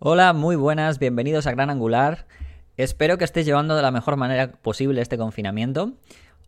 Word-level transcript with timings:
Hola, 0.00 0.32
muy 0.32 0.54
buenas, 0.54 1.00
bienvenidos 1.00 1.48
a 1.48 1.50
Gran 1.50 1.70
Angular. 1.70 2.28
Espero 2.76 3.18
que 3.18 3.24
estéis 3.24 3.46
llevando 3.46 3.74
de 3.74 3.82
la 3.82 3.90
mejor 3.90 4.16
manera 4.16 4.52
posible 4.52 5.00
este 5.00 5.18
confinamiento. 5.18 5.94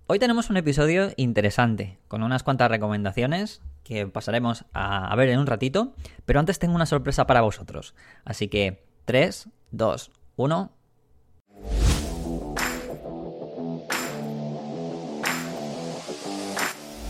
Hoy 0.07 0.21
tenemos 0.21 0.51
un 0.51 0.57
episodio 0.57 1.09
interesante, 1.17 1.99
con 2.07 2.23
unas 2.23 2.45
cuantas 2.45 2.71
recomendaciones 2.71 3.61
que 3.83 4.07
pasaremos 4.07 4.67
a, 4.73 5.13
ver 5.17 5.31
en 5.31 5.41
un 5.41 5.49
ratito, 5.49 5.95
pero 6.27 6.39
antes 6.39 6.61
tengo 6.61 6.77
una 6.77 6.87
sorpresa 6.87 7.27
para 7.27 7.41
vosotros. 7.41 7.97
Así 8.25 8.47
que 8.47 8.85
3, 9.07 9.49
2, 9.73 10.13
1. 10.37 10.71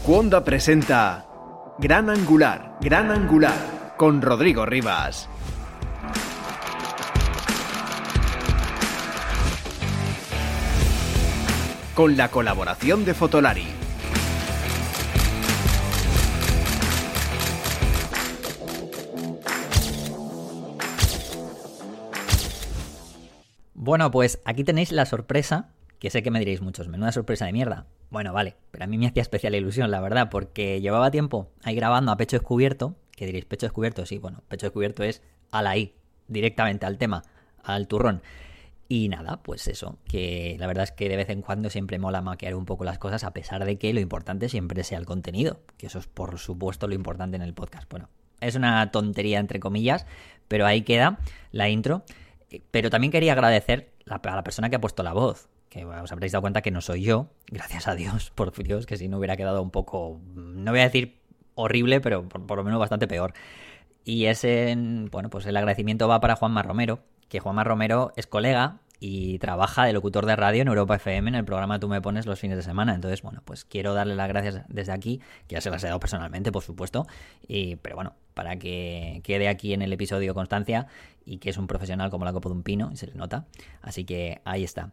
Cuonda 0.06 0.42
presenta 0.42 1.26
Gran 1.78 2.08
Angular, 2.08 2.78
Gran 2.80 3.10
Angular, 3.10 3.92
con 3.98 4.22
Rodrigo 4.22 4.64
Rivas. 4.64 5.29
Con 11.94 12.16
la 12.16 12.30
colaboración 12.30 13.04
de 13.04 13.14
Fotolari. 13.14 13.66
Bueno, 23.74 24.10
pues 24.10 24.40
aquí 24.44 24.62
tenéis 24.62 24.92
la 24.92 25.04
sorpresa, 25.04 25.70
que 25.98 26.10
sé 26.10 26.22
que 26.22 26.30
me 26.30 26.38
diréis 26.38 26.60
muchos, 26.60 26.86
menuda 26.86 27.12
sorpresa 27.12 27.46
de 27.46 27.52
mierda. 27.52 27.86
Bueno, 28.10 28.32
vale, 28.32 28.56
pero 28.70 28.84
a 28.84 28.86
mí 28.86 28.98
me 28.98 29.06
hacía 29.08 29.22
especial 29.22 29.54
ilusión, 29.54 29.90
la 29.90 30.00
verdad, 30.00 30.28
porque 30.30 30.80
llevaba 30.80 31.10
tiempo 31.10 31.50
ahí 31.64 31.74
grabando 31.74 32.12
a 32.12 32.16
pecho 32.16 32.38
descubierto, 32.38 32.96
que 33.16 33.26
diréis, 33.26 33.46
pecho 33.46 33.66
descubierto, 33.66 34.06
sí, 34.06 34.18
bueno, 34.18 34.42
pecho 34.48 34.66
descubierto 34.66 35.02
es 35.02 35.22
a 35.50 35.62
la 35.62 35.76
I, 35.76 35.94
directamente 36.28 36.86
al 36.86 36.98
tema, 36.98 37.24
al 37.64 37.88
turrón. 37.88 38.22
Y 38.92 39.08
nada, 39.08 39.40
pues 39.44 39.68
eso, 39.68 39.98
que 40.08 40.56
la 40.58 40.66
verdad 40.66 40.82
es 40.82 40.90
que 40.90 41.08
de 41.08 41.14
vez 41.14 41.30
en 41.30 41.42
cuando 41.42 41.70
siempre 41.70 42.00
mola 42.00 42.22
maquear 42.22 42.56
un 42.56 42.64
poco 42.64 42.82
las 42.82 42.98
cosas, 42.98 43.22
a 43.22 43.32
pesar 43.32 43.64
de 43.64 43.78
que 43.78 43.94
lo 43.94 44.00
importante 44.00 44.48
siempre 44.48 44.82
sea 44.82 44.98
el 44.98 45.06
contenido, 45.06 45.60
que 45.76 45.86
eso 45.86 46.00
es 46.00 46.08
por 46.08 46.40
supuesto 46.40 46.88
lo 46.88 46.96
importante 46.96 47.36
en 47.36 47.42
el 47.42 47.54
podcast. 47.54 47.88
Bueno, 47.88 48.08
es 48.40 48.56
una 48.56 48.90
tontería 48.90 49.38
entre 49.38 49.60
comillas, 49.60 50.06
pero 50.48 50.66
ahí 50.66 50.82
queda 50.82 51.20
la 51.52 51.68
intro. 51.68 52.02
Pero 52.72 52.90
también 52.90 53.12
quería 53.12 53.34
agradecer 53.34 53.92
a 54.08 54.34
la 54.34 54.42
persona 54.42 54.70
que 54.70 54.74
ha 54.74 54.80
puesto 54.80 55.04
la 55.04 55.12
voz, 55.12 55.48
que 55.68 55.84
os 55.84 56.10
habréis 56.10 56.32
dado 56.32 56.42
cuenta 56.42 56.60
que 56.60 56.72
no 56.72 56.80
soy 56.80 57.02
yo, 57.04 57.28
gracias 57.46 57.86
a 57.86 57.94
Dios, 57.94 58.30
por 58.34 58.52
Dios, 58.60 58.86
que 58.86 58.96
si 58.96 59.06
no 59.06 59.18
hubiera 59.18 59.36
quedado 59.36 59.62
un 59.62 59.70
poco, 59.70 60.20
no 60.34 60.72
voy 60.72 60.80
a 60.80 60.84
decir 60.84 61.20
horrible, 61.54 62.00
pero 62.00 62.28
por, 62.28 62.56
lo 62.56 62.64
menos 62.64 62.80
bastante 62.80 63.06
peor. 63.06 63.34
Y 64.04 64.24
ese, 64.24 64.74
bueno, 65.12 65.30
pues 65.30 65.46
el 65.46 65.56
agradecimiento 65.56 66.08
va 66.08 66.20
para 66.20 66.34
Juanma 66.34 66.64
Romero, 66.64 67.04
que 67.30 67.40
Juanma 67.40 67.64
Romero 67.64 68.12
es 68.16 68.26
colega 68.26 68.80
y 68.98 69.38
trabaja 69.38 69.86
de 69.86 69.94
locutor 69.94 70.26
de 70.26 70.36
radio 70.36 70.60
en 70.60 70.68
Europa 70.68 70.96
FM 70.96 71.30
en 71.30 71.34
el 71.36 71.44
programa 71.46 71.80
Tú 71.80 71.88
me 71.88 72.02
pones 72.02 72.26
los 72.26 72.38
fines 72.38 72.58
de 72.58 72.62
semana. 72.62 72.94
Entonces, 72.94 73.22
bueno, 73.22 73.40
pues 73.46 73.64
quiero 73.64 73.94
darle 73.94 74.14
las 74.14 74.28
gracias 74.28 74.62
desde 74.68 74.92
aquí, 74.92 75.20
que 75.46 75.54
ya 75.54 75.62
se 75.62 75.70
las 75.70 75.82
he 75.82 75.86
dado 75.86 75.98
personalmente, 76.00 76.52
por 76.52 76.62
supuesto, 76.62 77.06
y, 77.48 77.76
pero 77.76 77.96
bueno, 77.96 78.14
para 78.34 78.56
que 78.56 79.22
quede 79.24 79.48
aquí 79.48 79.72
en 79.72 79.80
el 79.80 79.92
episodio 79.92 80.34
constancia 80.34 80.86
y 81.24 81.38
que 81.38 81.48
es 81.48 81.56
un 81.56 81.66
profesional 81.66 82.10
como 82.10 82.26
la 82.26 82.32
copa 82.32 82.50
de 82.50 82.56
un 82.56 82.62
pino, 82.62 82.90
y 82.92 82.96
se 82.96 83.06
le 83.06 83.14
nota. 83.14 83.46
Así 83.80 84.04
que 84.04 84.42
ahí 84.44 84.64
está. 84.64 84.90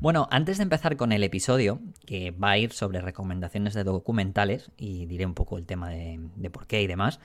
Bueno, 0.00 0.28
antes 0.30 0.58
de 0.58 0.64
empezar 0.64 0.96
con 0.96 1.12
el 1.12 1.22
episodio, 1.22 1.80
que 2.04 2.32
va 2.32 2.50
a 2.50 2.58
ir 2.58 2.72
sobre 2.72 3.00
recomendaciones 3.00 3.74
de 3.74 3.84
documentales, 3.84 4.70
y 4.76 5.06
diré 5.06 5.24
un 5.24 5.34
poco 5.34 5.56
el 5.56 5.64
tema 5.64 5.88
de, 5.88 6.50
por 6.50 6.66
qué 6.66 6.82
y 6.82 6.86
demás, 6.86 7.20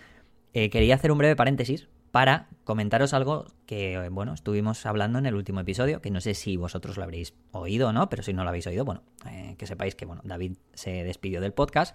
eh, 0.54 0.70
quería 0.70 0.96
hacer 0.96 1.12
un 1.12 1.18
breve 1.18 1.36
paréntesis 1.36 1.90
para 2.16 2.48
comentaros 2.64 3.14
algo 3.14 3.46
que, 3.66 4.08
bueno, 4.10 4.34
estuvimos 4.34 4.86
hablando 4.86 5.20
en 5.20 5.26
el 5.26 5.36
último 5.36 5.60
episodio, 5.60 6.00
que 6.00 6.12
no 6.12 6.22
sé 6.22 6.34
si 6.34 6.56
vosotros 6.56 6.96
lo 6.96 7.04
habréis 7.04 7.34
oído 7.52 7.90
o 7.90 7.92
no, 7.92 8.08
pero 8.08 8.24
si 8.24 8.32
no 8.32 8.46
lo 8.46 8.50
habéis 8.52 8.66
oído, 8.68 8.86
bueno, 8.86 9.04
eh, 9.30 9.56
que 9.58 9.68
sepáis 9.68 9.96
que, 9.96 10.06
bueno, 10.06 10.22
David 10.24 10.54
se 10.76 11.04
despidió 11.04 11.42
del 11.42 11.52
podcast, 11.52 11.94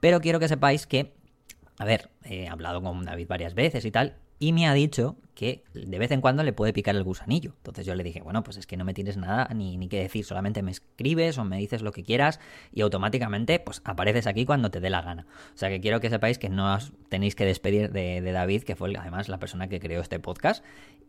pero 0.00 0.20
quiero 0.20 0.38
que 0.38 0.48
sepáis 0.48 0.86
que, 0.86 1.14
a 1.78 1.86
ver, 1.86 2.10
he 2.24 2.46
hablado 2.46 2.82
con 2.82 3.06
David 3.06 3.26
varias 3.26 3.54
veces 3.54 3.86
y 3.86 3.90
tal, 3.90 4.18
y 4.38 4.52
me 4.52 4.66
ha 4.66 4.74
dicho 4.74 5.16
que 5.34 5.64
de 5.74 5.98
vez 5.98 6.10
en 6.12 6.20
cuando 6.20 6.42
le 6.42 6.52
puede 6.52 6.72
picar 6.72 6.94
el 6.94 7.02
gusanillo. 7.02 7.54
Entonces 7.56 7.84
yo 7.86 7.94
le 7.94 8.04
dije, 8.04 8.22
bueno, 8.22 8.44
pues 8.44 8.56
es 8.56 8.66
que 8.66 8.76
no 8.76 8.84
me 8.84 8.94
tienes 8.94 9.16
nada 9.16 9.48
ni, 9.54 9.76
ni 9.76 9.88
que 9.88 10.00
decir, 10.00 10.24
solamente 10.24 10.62
me 10.62 10.70
escribes 10.70 11.38
o 11.38 11.44
me 11.44 11.58
dices 11.58 11.82
lo 11.82 11.92
que 11.92 12.04
quieras 12.04 12.40
y 12.72 12.82
automáticamente 12.82 13.58
pues 13.58 13.82
apareces 13.84 14.26
aquí 14.26 14.44
cuando 14.44 14.70
te 14.70 14.80
dé 14.80 14.90
la 14.90 15.02
gana. 15.02 15.26
O 15.54 15.58
sea 15.58 15.68
que 15.68 15.80
quiero 15.80 16.00
que 16.00 16.08
sepáis 16.08 16.38
que 16.38 16.48
no 16.48 16.74
os 16.74 16.92
tenéis 17.08 17.34
que 17.34 17.44
despedir 17.44 17.90
de, 17.90 18.20
David, 18.20 18.62
que 18.62 18.76
fue 18.76 18.96
además 18.96 19.28
la 19.28 19.38
persona 19.38 19.68
que 19.68 19.80
creó 19.80 20.00
este 20.00 20.20
podcast. 20.20 20.64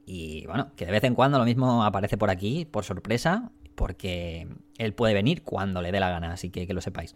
Y 0.07 0.45
bueno, 0.47 0.71
que 0.75 0.85
de 0.85 0.91
vez 0.91 1.03
en 1.03 1.15
cuando 1.15 1.37
lo 1.37 1.45
mismo 1.45 1.83
aparece 1.83 2.17
por 2.17 2.29
aquí, 2.29 2.65
por 2.65 2.83
sorpresa, 2.83 3.51
porque 3.75 4.47
él 4.77 4.93
puede 4.93 5.13
venir 5.13 5.43
cuando 5.43 5.81
le 5.81 5.91
dé 5.91 5.99
la 5.99 6.09
gana, 6.09 6.33
así 6.33 6.49
que 6.49 6.65
que 6.65 6.73
lo 6.73 6.81
sepáis. 6.81 7.15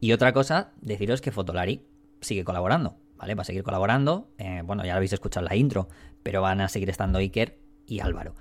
Y 0.00 0.12
otra 0.12 0.32
cosa, 0.32 0.72
deciros 0.80 1.20
que 1.20 1.30
Fotolari 1.30 1.82
sigue 2.20 2.44
colaborando. 2.44 2.96
¿Vale? 3.22 3.36
Va 3.36 3.42
a 3.42 3.44
seguir 3.44 3.62
colaborando. 3.62 4.28
Eh, 4.36 4.62
bueno, 4.64 4.84
ya 4.84 4.94
lo 4.94 4.96
habéis 4.96 5.12
escuchado 5.12 5.46
en 5.46 5.50
la 5.50 5.56
intro, 5.56 5.88
pero 6.24 6.42
van 6.42 6.60
a 6.60 6.68
seguir 6.68 6.90
estando 6.90 7.20
Iker 7.20 7.56
y 7.86 8.00
Álvaro. 8.00 8.34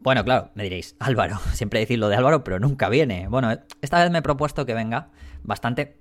Bueno, 0.00 0.24
claro, 0.24 0.50
me 0.54 0.64
diréis, 0.64 0.96
Álvaro, 0.98 1.38
siempre 1.52 1.78
decís 1.78 1.96
lo 1.96 2.08
de 2.08 2.16
Álvaro, 2.16 2.42
pero 2.42 2.58
nunca 2.58 2.88
viene. 2.88 3.28
Bueno, 3.28 3.56
esta 3.80 4.02
vez 4.02 4.10
me 4.10 4.18
he 4.18 4.22
propuesto 4.22 4.66
que 4.66 4.74
venga 4.74 5.10
bastante, 5.44 5.96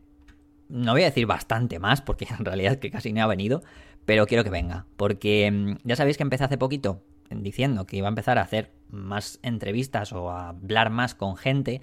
no 0.70 0.94
voy 0.94 1.04
a 1.04 1.06
decir 1.06 1.28
bastante 1.28 1.78
más, 1.78 2.02
porque 2.02 2.26
en 2.40 2.44
realidad 2.44 2.78
que 2.78 2.90
casi 2.90 3.14
no 3.14 3.22
ha 3.22 3.28
venido, 3.28 3.62
pero 4.06 4.26
quiero 4.26 4.44
que 4.44 4.50
venga, 4.50 4.88
porque 4.98 5.52
mm, 5.52 5.76
ya 5.84 5.96
sabéis 5.96 6.18
que 6.18 6.24
empecé 6.24 6.46
hace 6.46 6.58
poquito 6.58 7.04
diciendo 7.30 7.86
que 7.86 7.98
iba 7.98 8.08
a 8.08 8.10
empezar 8.10 8.40
a 8.40 8.42
hacer 8.42 8.72
más 8.90 9.38
entrevistas 9.44 10.14
o 10.14 10.32
a 10.32 10.50
hablar 10.50 10.90
más 10.90 11.14
con 11.14 11.38
gente 11.38 11.80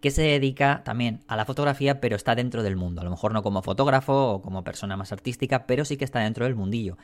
que 0.00 0.10
se 0.10 0.22
dedica 0.22 0.82
también 0.84 1.20
a 1.28 1.36
la 1.36 1.44
fotografía, 1.44 2.00
pero 2.00 2.16
está 2.16 2.34
dentro 2.34 2.62
del 2.62 2.76
mundo. 2.76 3.02
A 3.02 3.04
lo 3.04 3.10
mejor 3.10 3.32
no 3.32 3.42
como 3.42 3.62
fotógrafo 3.62 4.34
o 4.34 4.42
como 4.42 4.64
persona 4.64 4.96
más 4.96 5.12
artística, 5.12 5.66
pero 5.66 5.84
sí 5.84 5.96
que 5.96 6.04
está 6.04 6.20
dentro 6.20 6.44
del 6.44 6.54
mundillo. 6.54 6.96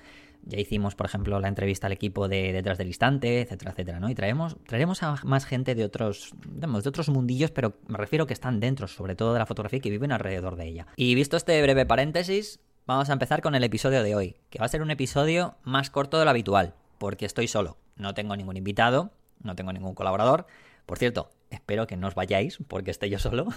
Ya 0.44 0.58
hicimos, 0.58 0.94
por 0.94 1.06
ejemplo, 1.06 1.40
la 1.40 1.48
entrevista 1.48 1.88
al 1.88 1.92
equipo 1.92 2.28
de 2.28 2.52
Detrás 2.52 2.78
del 2.78 2.86
Instante, 2.86 3.40
etcétera, 3.40 3.72
etcétera, 3.72 4.00
¿no? 4.00 4.08
Y 4.08 4.14
traemos, 4.14 4.56
traeremos 4.66 5.02
a 5.02 5.16
más 5.24 5.44
gente 5.44 5.74
de 5.74 5.84
otros, 5.84 6.32
de 6.44 6.88
otros 6.88 7.08
mundillos, 7.08 7.50
pero 7.50 7.74
me 7.88 7.98
refiero 7.98 8.26
que 8.26 8.32
están 8.32 8.60
dentro, 8.60 8.86
sobre 8.86 9.16
todo 9.16 9.32
de 9.32 9.40
la 9.40 9.46
fotografía 9.46 9.78
y 9.78 9.80
que 9.80 9.90
viven 9.90 10.12
alrededor 10.12 10.56
de 10.56 10.66
ella. 10.66 10.86
Y 10.96 11.14
visto 11.14 11.36
este 11.36 11.60
breve 11.62 11.84
paréntesis, 11.84 12.60
vamos 12.86 13.10
a 13.10 13.12
empezar 13.12 13.42
con 13.42 13.54
el 13.54 13.64
episodio 13.64 14.02
de 14.02 14.14
hoy, 14.14 14.36
que 14.50 14.58
va 14.58 14.66
a 14.66 14.68
ser 14.68 14.82
un 14.82 14.90
episodio 14.90 15.56
más 15.64 15.90
corto 15.90 16.18
de 16.18 16.24
lo 16.24 16.30
habitual, 16.30 16.74
porque 16.98 17.26
estoy 17.26 17.48
solo. 17.48 17.76
No 17.96 18.14
tengo 18.14 18.36
ningún 18.36 18.56
invitado, 18.56 19.10
no 19.42 19.56
tengo 19.56 19.72
ningún 19.72 19.94
colaborador. 19.94 20.46
Por 20.86 20.98
cierto, 20.98 21.30
espero 21.56 21.86
que 21.86 21.96
no 21.96 22.08
os 22.08 22.14
vayáis 22.14 22.58
porque 22.68 22.90
esté 22.90 23.10
yo 23.10 23.18
solo. 23.18 23.48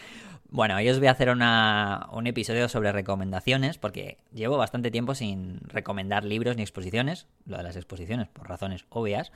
bueno, 0.50 0.76
hoy 0.76 0.88
os 0.88 0.98
voy 0.98 1.08
a 1.08 1.12
hacer 1.12 1.30
un 1.30 2.26
episodio 2.26 2.68
sobre 2.68 2.92
recomendaciones 2.92 3.78
porque 3.78 4.18
llevo 4.32 4.56
bastante 4.58 4.90
tiempo 4.90 5.14
sin 5.14 5.60
recomendar 5.60 6.24
libros 6.24 6.56
ni 6.56 6.62
exposiciones, 6.62 7.26
lo 7.46 7.56
de 7.56 7.62
las 7.62 7.76
exposiciones 7.76 8.28
por 8.28 8.48
razones 8.48 8.84
obvias, 8.90 9.32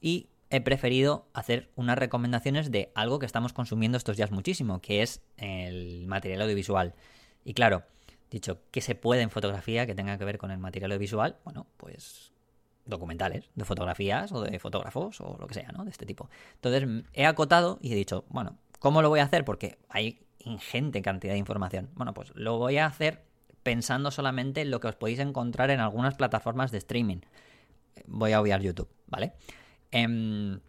y 0.00 0.28
he 0.50 0.60
preferido 0.60 1.26
hacer 1.34 1.70
unas 1.74 1.98
recomendaciones 1.98 2.70
de 2.70 2.90
algo 2.94 3.18
que 3.18 3.26
estamos 3.26 3.52
consumiendo 3.52 3.98
estos 3.98 4.16
días 4.16 4.30
muchísimo, 4.30 4.80
que 4.80 5.02
es 5.02 5.22
el 5.36 6.06
material 6.06 6.42
audiovisual. 6.42 6.94
Y 7.44 7.54
claro, 7.54 7.82
dicho, 8.30 8.60
¿qué 8.70 8.80
se 8.80 8.94
puede 8.94 9.22
en 9.22 9.30
fotografía 9.30 9.86
que 9.86 9.94
tenga 9.94 10.16
que 10.18 10.24
ver 10.24 10.38
con 10.38 10.50
el 10.50 10.58
material 10.58 10.92
audiovisual? 10.92 11.36
Bueno, 11.44 11.66
pues 11.76 12.32
documentales 12.88 13.50
de 13.54 13.64
fotografías 13.64 14.32
o 14.32 14.42
de 14.42 14.58
fotógrafos 14.58 15.20
o 15.20 15.36
lo 15.38 15.46
que 15.46 15.54
sea, 15.54 15.70
¿no? 15.72 15.84
De 15.84 15.90
este 15.90 16.06
tipo. 16.06 16.28
Entonces 16.54 17.04
he 17.12 17.26
acotado 17.26 17.78
y 17.80 17.92
he 17.92 17.96
dicho, 17.96 18.24
bueno, 18.28 18.56
¿cómo 18.78 19.02
lo 19.02 19.08
voy 19.08 19.20
a 19.20 19.24
hacer? 19.24 19.44
Porque 19.44 19.78
hay 19.88 20.20
ingente 20.38 21.02
cantidad 21.02 21.32
de 21.32 21.38
información. 21.38 21.90
Bueno, 21.94 22.14
pues 22.14 22.32
lo 22.34 22.58
voy 22.58 22.78
a 22.78 22.86
hacer 22.86 23.24
pensando 23.62 24.10
solamente 24.10 24.62
en 24.62 24.70
lo 24.70 24.80
que 24.80 24.88
os 24.88 24.96
podéis 24.96 25.18
encontrar 25.18 25.70
en 25.70 25.80
algunas 25.80 26.14
plataformas 26.14 26.70
de 26.70 26.78
streaming. 26.78 27.18
Voy 28.06 28.32
a 28.32 28.40
obviar 28.40 28.62
YouTube, 28.62 28.88
¿vale? 29.06 29.32
Em, 29.90 30.60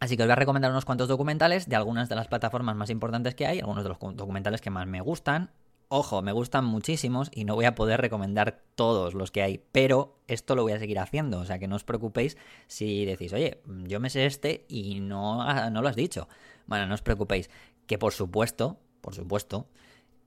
así 0.00 0.16
que 0.16 0.22
os 0.22 0.26
voy 0.26 0.32
a 0.32 0.36
recomendar 0.36 0.70
unos 0.70 0.84
cuantos 0.84 1.08
documentales 1.08 1.68
de 1.68 1.76
algunas 1.76 2.08
de 2.08 2.16
las 2.16 2.28
plataformas 2.28 2.76
más 2.76 2.90
importantes 2.90 3.34
que 3.34 3.46
hay, 3.46 3.60
algunos 3.60 3.82
de 3.82 3.88
los 3.88 3.98
documentales 3.98 4.60
que 4.60 4.70
más 4.70 4.86
me 4.86 5.00
gustan, 5.00 5.50
Ojo, 5.88 6.22
me 6.22 6.32
gustan 6.32 6.64
muchísimos 6.64 7.30
y 7.32 7.44
no 7.44 7.54
voy 7.54 7.66
a 7.66 7.74
poder 7.74 8.00
recomendar 8.00 8.62
todos 8.74 9.14
los 9.14 9.30
que 9.30 9.42
hay, 9.42 9.62
pero 9.72 10.18
esto 10.26 10.56
lo 10.56 10.62
voy 10.62 10.72
a 10.72 10.78
seguir 10.78 10.98
haciendo, 10.98 11.38
o 11.40 11.44
sea 11.44 11.58
que 11.58 11.68
no 11.68 11.76
os 11.76 11.84
preocupéis 11.84 12.36
si 12.66 13.04
decís, 13.04 13.32
oye, 13.32 13.60
yo 13.84 14.00
me 14.00 14.10
sé 14.10 14.26
este 14.26 14.64
y 14.68 15.00
no, 15.00 15.70
no 15.70 15.82
lo 15.82 15.88
has 15.88 15.96
dicho. 15.96 16.28
Bueno, 16.66 16.86
no 16.86 16.94
os 16.94 17.02
preocupéis, 17.02 17.50
que 17.86 17.98
por 17.98 18.12
supuesto, 18.12 18.78
por 19.00 19.14
supuesto, 19.14 19.68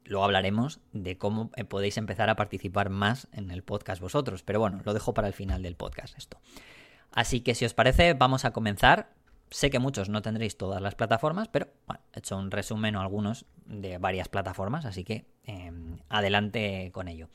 luego 0.05 0.25
hablaremos 0.25 0.79
de 0.93 1.17
cómo 1.17 1.51
podéis 1.69 1.97
empezar 1.97 2.29
a 2.29 2.35
participar 2.35 2.89
más 2.89 3.27
en 3.31 3.51
el 3.51 3.63
podcast 3.63 4.01
vosotros, 4.01 4.43
pero 4.43 4.59
bueno, 4.59 4.81
lo 4.85 4.93
dejo 4.93 5.13
para 5.13 5.27
el 5.27 5.33
final 5.33 5.63
del 5.63 5.75
podcast 5.75 6.17
esto. 6.17 6.39
Así 7.11 7.41
que 7.41 7.55
si 7.55 7.65
os 7.65 7.73
parece, 7.73 8.13
vamos 8.13 8.45
a 8.45 8.51
comenzar. 8.51 9.13
Sé 9.49 9.69
que 9.69 9.79
muchos 9.79 10.09
no 10.09 10.21
tendréis 10.21 10.57
todas 10.57 10.81
las 10.81 10.95
plataformas, 10.95 11.47
pero 11.47 11.67
bueno, 11.85 12.01
he 12.13 12.19
hecho 12.19 12.37
un 12.37 12.51
resumen 12.51 12.95
o 12.95 13.01
algunos 13.01 13.45
de 13.65 13.97
varias 13.97 14.27
plataformas, 14.27 14.85
así 14.85 15.03
que 15.03 15.25
em, 15.45 15.97
adelante 16.09 16.91
con 16.93 17.07
ello. 17.07 17.29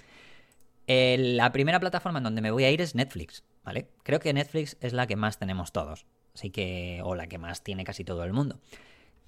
la 0.87 1.53
primera 1.53 1.81
plataforma 1.81 2.19
en 2.19 2.25
donde 2.25 2.43
me 2.43 2.51
voy 2.51 2.65
a 2.65 2.71
ir 2.71 2.81
es 2.81 2.95
Netflix. 2.95 3.45
¿vale? 3.65 3.89
Creo 4.03 4.21
que 4.21 4.33
Netflix 4.33 4.77
es 4.81 4.93
la 4.93 5.07
que 5.07 5.17
más 5.17 5.39
tenemos 5.39 5.73
todos, 5.73 6.07
así 6.35 6.51
que, 6.51 7.01
o 7.05 7.15
la 7.15 7.27
que 7.27 7.39
más 7.39 7.63
tiene 7.63 7.85
casi 7.85 8.05
todo 8.05 8.25
el 8.25 8.33
mundo. 8.33 8.61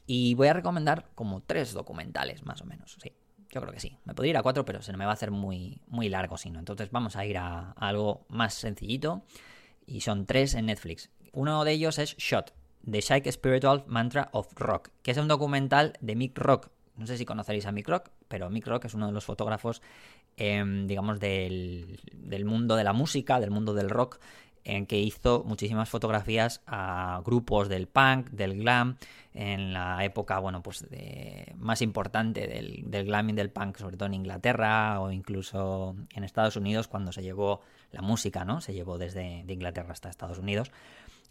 Y 0.06 0.34
voy 0.34 0.48
a 0.48 0.52
recomendar 0.52 1.08
como 1.14 1.42
tres 1.42 1.72
documentales, 1.72 2.44
más 2.44 2.60
o 2.60 2.66
menos, 2.66 2.98
sí. 3.02 3.12
Yo 3.50 3.60
creo 3.60 3.72
que 3.72 3.80
sí. 3.80 3.96
Me 4.04 4.14
podría 4.14 4.30
ir 4.30 4.36
a 4.36 4.42
cuatro, 4.42 4.64
pero 4.64 4.82
se 4.82 4.92
me 4.96 5.04
va 5.04 5.12
a 5.12 5.14
hacer 5.14 5.30
muy, 5.30 5.80
muy 5.86 6.08
largo 6.08 6.36
si 6.36 6.50
no. 6.50 6.58
Entonces 6.58 6.90
vamos 6.90 7.14
a 7.14 7.24
ir 7.24 7.38
a, 7.38 7.70
algo 7.72 8.26
más 8.28 8.54
sencillito. 8.54 9.22
Y 9.86 10.00
son 10.00 10.26
tres 10.26 10.54
en 10.54 10.66
Netflix. 10.66 11.10
Uno 11.32 11.64
de 11.64 11.70
ellos 11.70 11.98
es 12.00 12.16
Shot, 12.16 12.52
The 12.90 13.02
Psych 13.02 13.30
Spiritual 13.32 13.84
Mantra 13.86 14.28
of 14.32 14.52
Rock, 14.54 14.90
que 15.02 15.10
es 15.10 15.18
un 15.18 15.28
documental 15.28 15.94
de 16.00 16.16
Mick 16.16 16.38
Rock. 16.38 16.70
No 16.96 17.06
sé 17.06 17.16
si 17.16 17.24
conoceréis 17.24 17.66
a 17.66 17.72
Mick 17.72 17.88
Rock, 17.88 18.10
pero 18.28 18.50
Mick 18.50 18.66
Rock 18.66 18.84
es 18.84 18.94
uno 18.94 19.06
de 19.06 19.12
los 19.12 19.24
fotógrafos, 19.24 19.82
em, 20.36 20.86
digamos, 20.86 21.18
del, 21.18 22.00
del 22.12 22.44
mundo 22.44 22.76
de 22.76 22.84
la 22.84 22.92
música, 22.92 23.40
del 23.40 23.50
mundo 23.50 23.74
del 23.74 23.90
rock, 23.90 24.20
en 24.64 24.86
que 24.86 24.98
hizo 24.98 25.44
muchísimas 25.44 25.88
fotografías 25.88 26.62
a 26.66 27.20
grupos 27.24 27.68
del 27.68 27.86
punk, 27.86 28.30
del 28.30 28.56
glam, 28.58 28.96
en 29.34 29.72
la 29.72 30.04
época, 30.04 30.38
bueno, 30.38 30.62
pues 30.62 30.86
más 31.56 31.82
importante 31.82 32.46
del, 32.46 32.82
del 32.86 33.04
glam 33.04 33.30
y 33.30 33.32
del 33.32 33.50
punk, 33.50 33.76
sobre 33.76 33.96
todo 33.96 34.06
en 34.06 34.14
Inglaterra 34.14 35.00
o 35.00 35.10
incluso 35.10 35.96
en 36.14 36.24
Estados 36.24 36.56
Unidos, 36.56 36.88
cuando 36.88 37.12
se 37.12 37.22
llevó 37.22 37.60
la 37.90 38.00
música, 38.00 38.44
¿no? 38.44 38.60
Se 38.60 38.72
llevó 38.72 38.96
desde 38.96 39.42
de 39.44 39.52
Inglaterra 39.52 39.92
hasta 39.92 40.08
Estados 40.08 40.38
Unidos. 40.38 40.70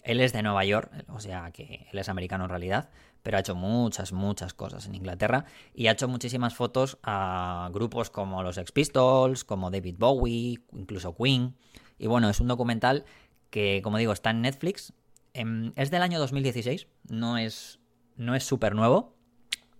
Él 0.03 0.19
es 0.19 0.33
de 0.33 0.43
Nueva 0.43 0.65
York, 0.65 0.91
o 1.07 1.19
sea 1.19 1.51
que 1.51 1.87
él 1.91 1.99
es 1.99 2.09
americano 2.09 2.45
en 2.45 2.49
realidad, 2.49 2.89
pero 3.21 3.37
ha 3.37 3.39
hecho 3.39 3.55
muchas, 3.55 4.11
muchas 4.11 4.53
cosas 4.53 4.85
en 4.85 4.95
Inglaterra 4.95 5.45
y 5.73 5.87
ha 5.87 5.91
hecho 5.91 6.07
muchísimas 6.07 6.53
fotos 6.55 6.97
a 7.03 7.69
grupos 7.73 8.09
como 8.09 8.43
los 8.43 8.57
Ex 8.57 8.71
Pistols, 8.71 9.45
como 9.45 9.71
David 9.71 9.95
Bowie, 9.97 10.59
incluso 10.73 11.15
Queen. 11.15 11.55
Y 11.97 12.07
bueno, 12.07 12.29
es 12.29 12.41
un 12.41 12.49
documental 12.49 13.05
que, 13.49 13.81
como 13.81 13.97
digo, 13.97 14.11
está 14.11 14.31
en 14.31 14.41
Netflix. 14.41 14.93
Em, 15.33 15.71
es 15.77 15.89
del 15.89 16.01
año 16.01 16.19
2016, 16.19 16.87
no 17.07 17.37
es 17.37 17.79
no 18.17 18.35
es 18.35 18.43
súper 18.43 18.75
nuevo, 18.75 19.15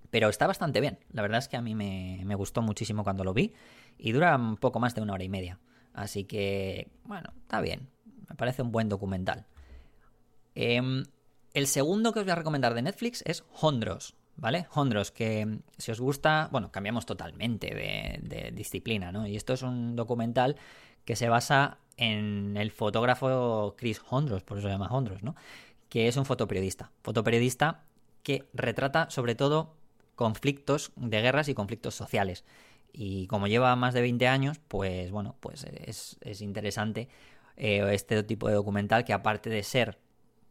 pero 0.10 0.30
está 0.30 0.48
bastante 0.48 0.81
bien. 0.81 1.00
La 1.12 1.21
verdad 1.21 1.39
es 1.39 1.48
que 1.48 1.57
a 1.57 1.62
mí 1.62 1.75
me, 1.75 2.21
me, 2.25 2.36
gustó 2.36 2.62
muchísimo 2.62 3.04
cuando 3.04 3.24
lo 3.24 3.33
vi 3.33 3.54
y 3.98 4.12
dura 4.12 4.36
un 4.36 4.57
poco 4.57 4.80
más 4.80 4.95
de 4.95 5.01
una 5.01 5.13
hora 5.13 5.24
y 5.24 5.30
media. 5.30 5.60
Así 5.94 6.24
que, 6.24 6.92
bueno, 7.04 7.30
está 7.42 7.62
bien. 7.62 7.89
Me 8.30 8.36
parece 8.36 8.62
un 8.62 8.71
buen 8.71 8.89
documental. 8.89 9.45
Eh, 10.56 11.04
el 11.54 11.68
segundo 11.68 12.14
que 12.14 12.20
os 12.20 12.26
voy 12.26 12.32
a 12.32 12.36
recomendar 12.36 12.74
de 12.74 12.82
Netflix 12.82 13.24
es 13.26 13.44
Hondros, 13.62 14.16
¿vale? 14.36 14.68
Hondros, 14.74 15.12
que 15.12 15.60
si 15.78 15.92
os 15.92 16.00
gusta, 16.00 16.50
bueno, 16.52 16.72
cambiamos 16.72 17.06
totalmente 17.06 17.68
de, 17.76 18.52
disciplina, 18.54 19.12
¿no? 19.12 19.28
Y 19.28 19.36
esto 19.36 19.54
es 19.54 19.62
un 19.62 19.96
documental 19.96 20.56
que 21.06 21.16
se 21.16 21.30
basa 21.30 21.78
en 21.98 22.58
el 22.58 22.72
fotógrafo 22.72 23.76
Chris 23.78 24.02
Hondros, 24.10 24.44
por 24.44 24.58
eso 24.58 24.68
se 24.68 24.74
llama 24.74 24.88
Hondros, 24.88 25.22
¿no? 25.22 25.36
Que 25.90 26.08
es 26.08 26.18
un 26.18 26.26
fotoperiodista. 26.26 26.92
Fotoperiodista 27.04 27.84
que 28.24 28.48
retrata 28.54 29.10
sobre 29.12 29.36
todo 29.36 29.76
conflictos 30.16 30.92
de 30.96 31.22
guerras 31.22 31.50
y 31.50 31.54
conflictos 31.54 31.94
sociales. 31.94 32.46
Y 32.94 33.28
como 33.28 33.48
lleva 33.48 33.76
más 33.76 33.94
de 33.94 34.02
20 34.02 34.28
años, 34.28 34.60
pues 34.68 35.12
bueno, 35.12 35.36
pues 35.40 35.66
es, 35.66 36.18
es 36.22 36.42
interesante 36.42 37.10
eh, 37.58 37.88
este 37.92 38.24
tipo 38.24 38.48
de 38.48 38.56
documental 38.56 39.04
que 39.04 39.14
aparte 39.14 39.50
de 39.50 39.64
ser 39.64 40.00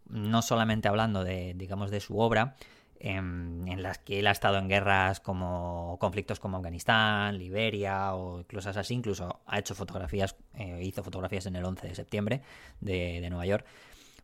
no 0.09 0.43
solamente 0.43 0.89
hablando 0.89 1.25
de, 1.25 1.55
digamos, 1.55 1.91
de 1.91 2.01
su 2.01 2.19
obra, 2.19 2.57
en, 2.99 3.65
en, 3.67 3.83
las 3.83 3.99
que 3.99 4.21
él 4.21 4.29
ha 4.29 4.31
estado 4.31 4.59
en 4.59 4.69
guerras 4.69 5.19
como 5.19 5.97
conflictos 6.01 6.39
como 6.39 6.59
Afganistán, 6.59 7.37
Liberia 7.37 8.15
o 8.15 8.45
cosas 8.45 8.77
así, 8.77 8.95
incluso 8.95 9.41
ha 9.47 9.59
hecho 9.59 9.75
fotografías, 9.75 10.37
eh, 10.55 10.81
hizo 10.85 11.03
fotografías 11.03 11.47
en 11.47 11.57
el 11.57 11.65
11 11.65 11.89
de 11.89 11.95
septiembre 11.97 12.43
de, 12.81 13.21
de 13.21 13.29
Nueva 13.29 13.47
York. 13.47 13.67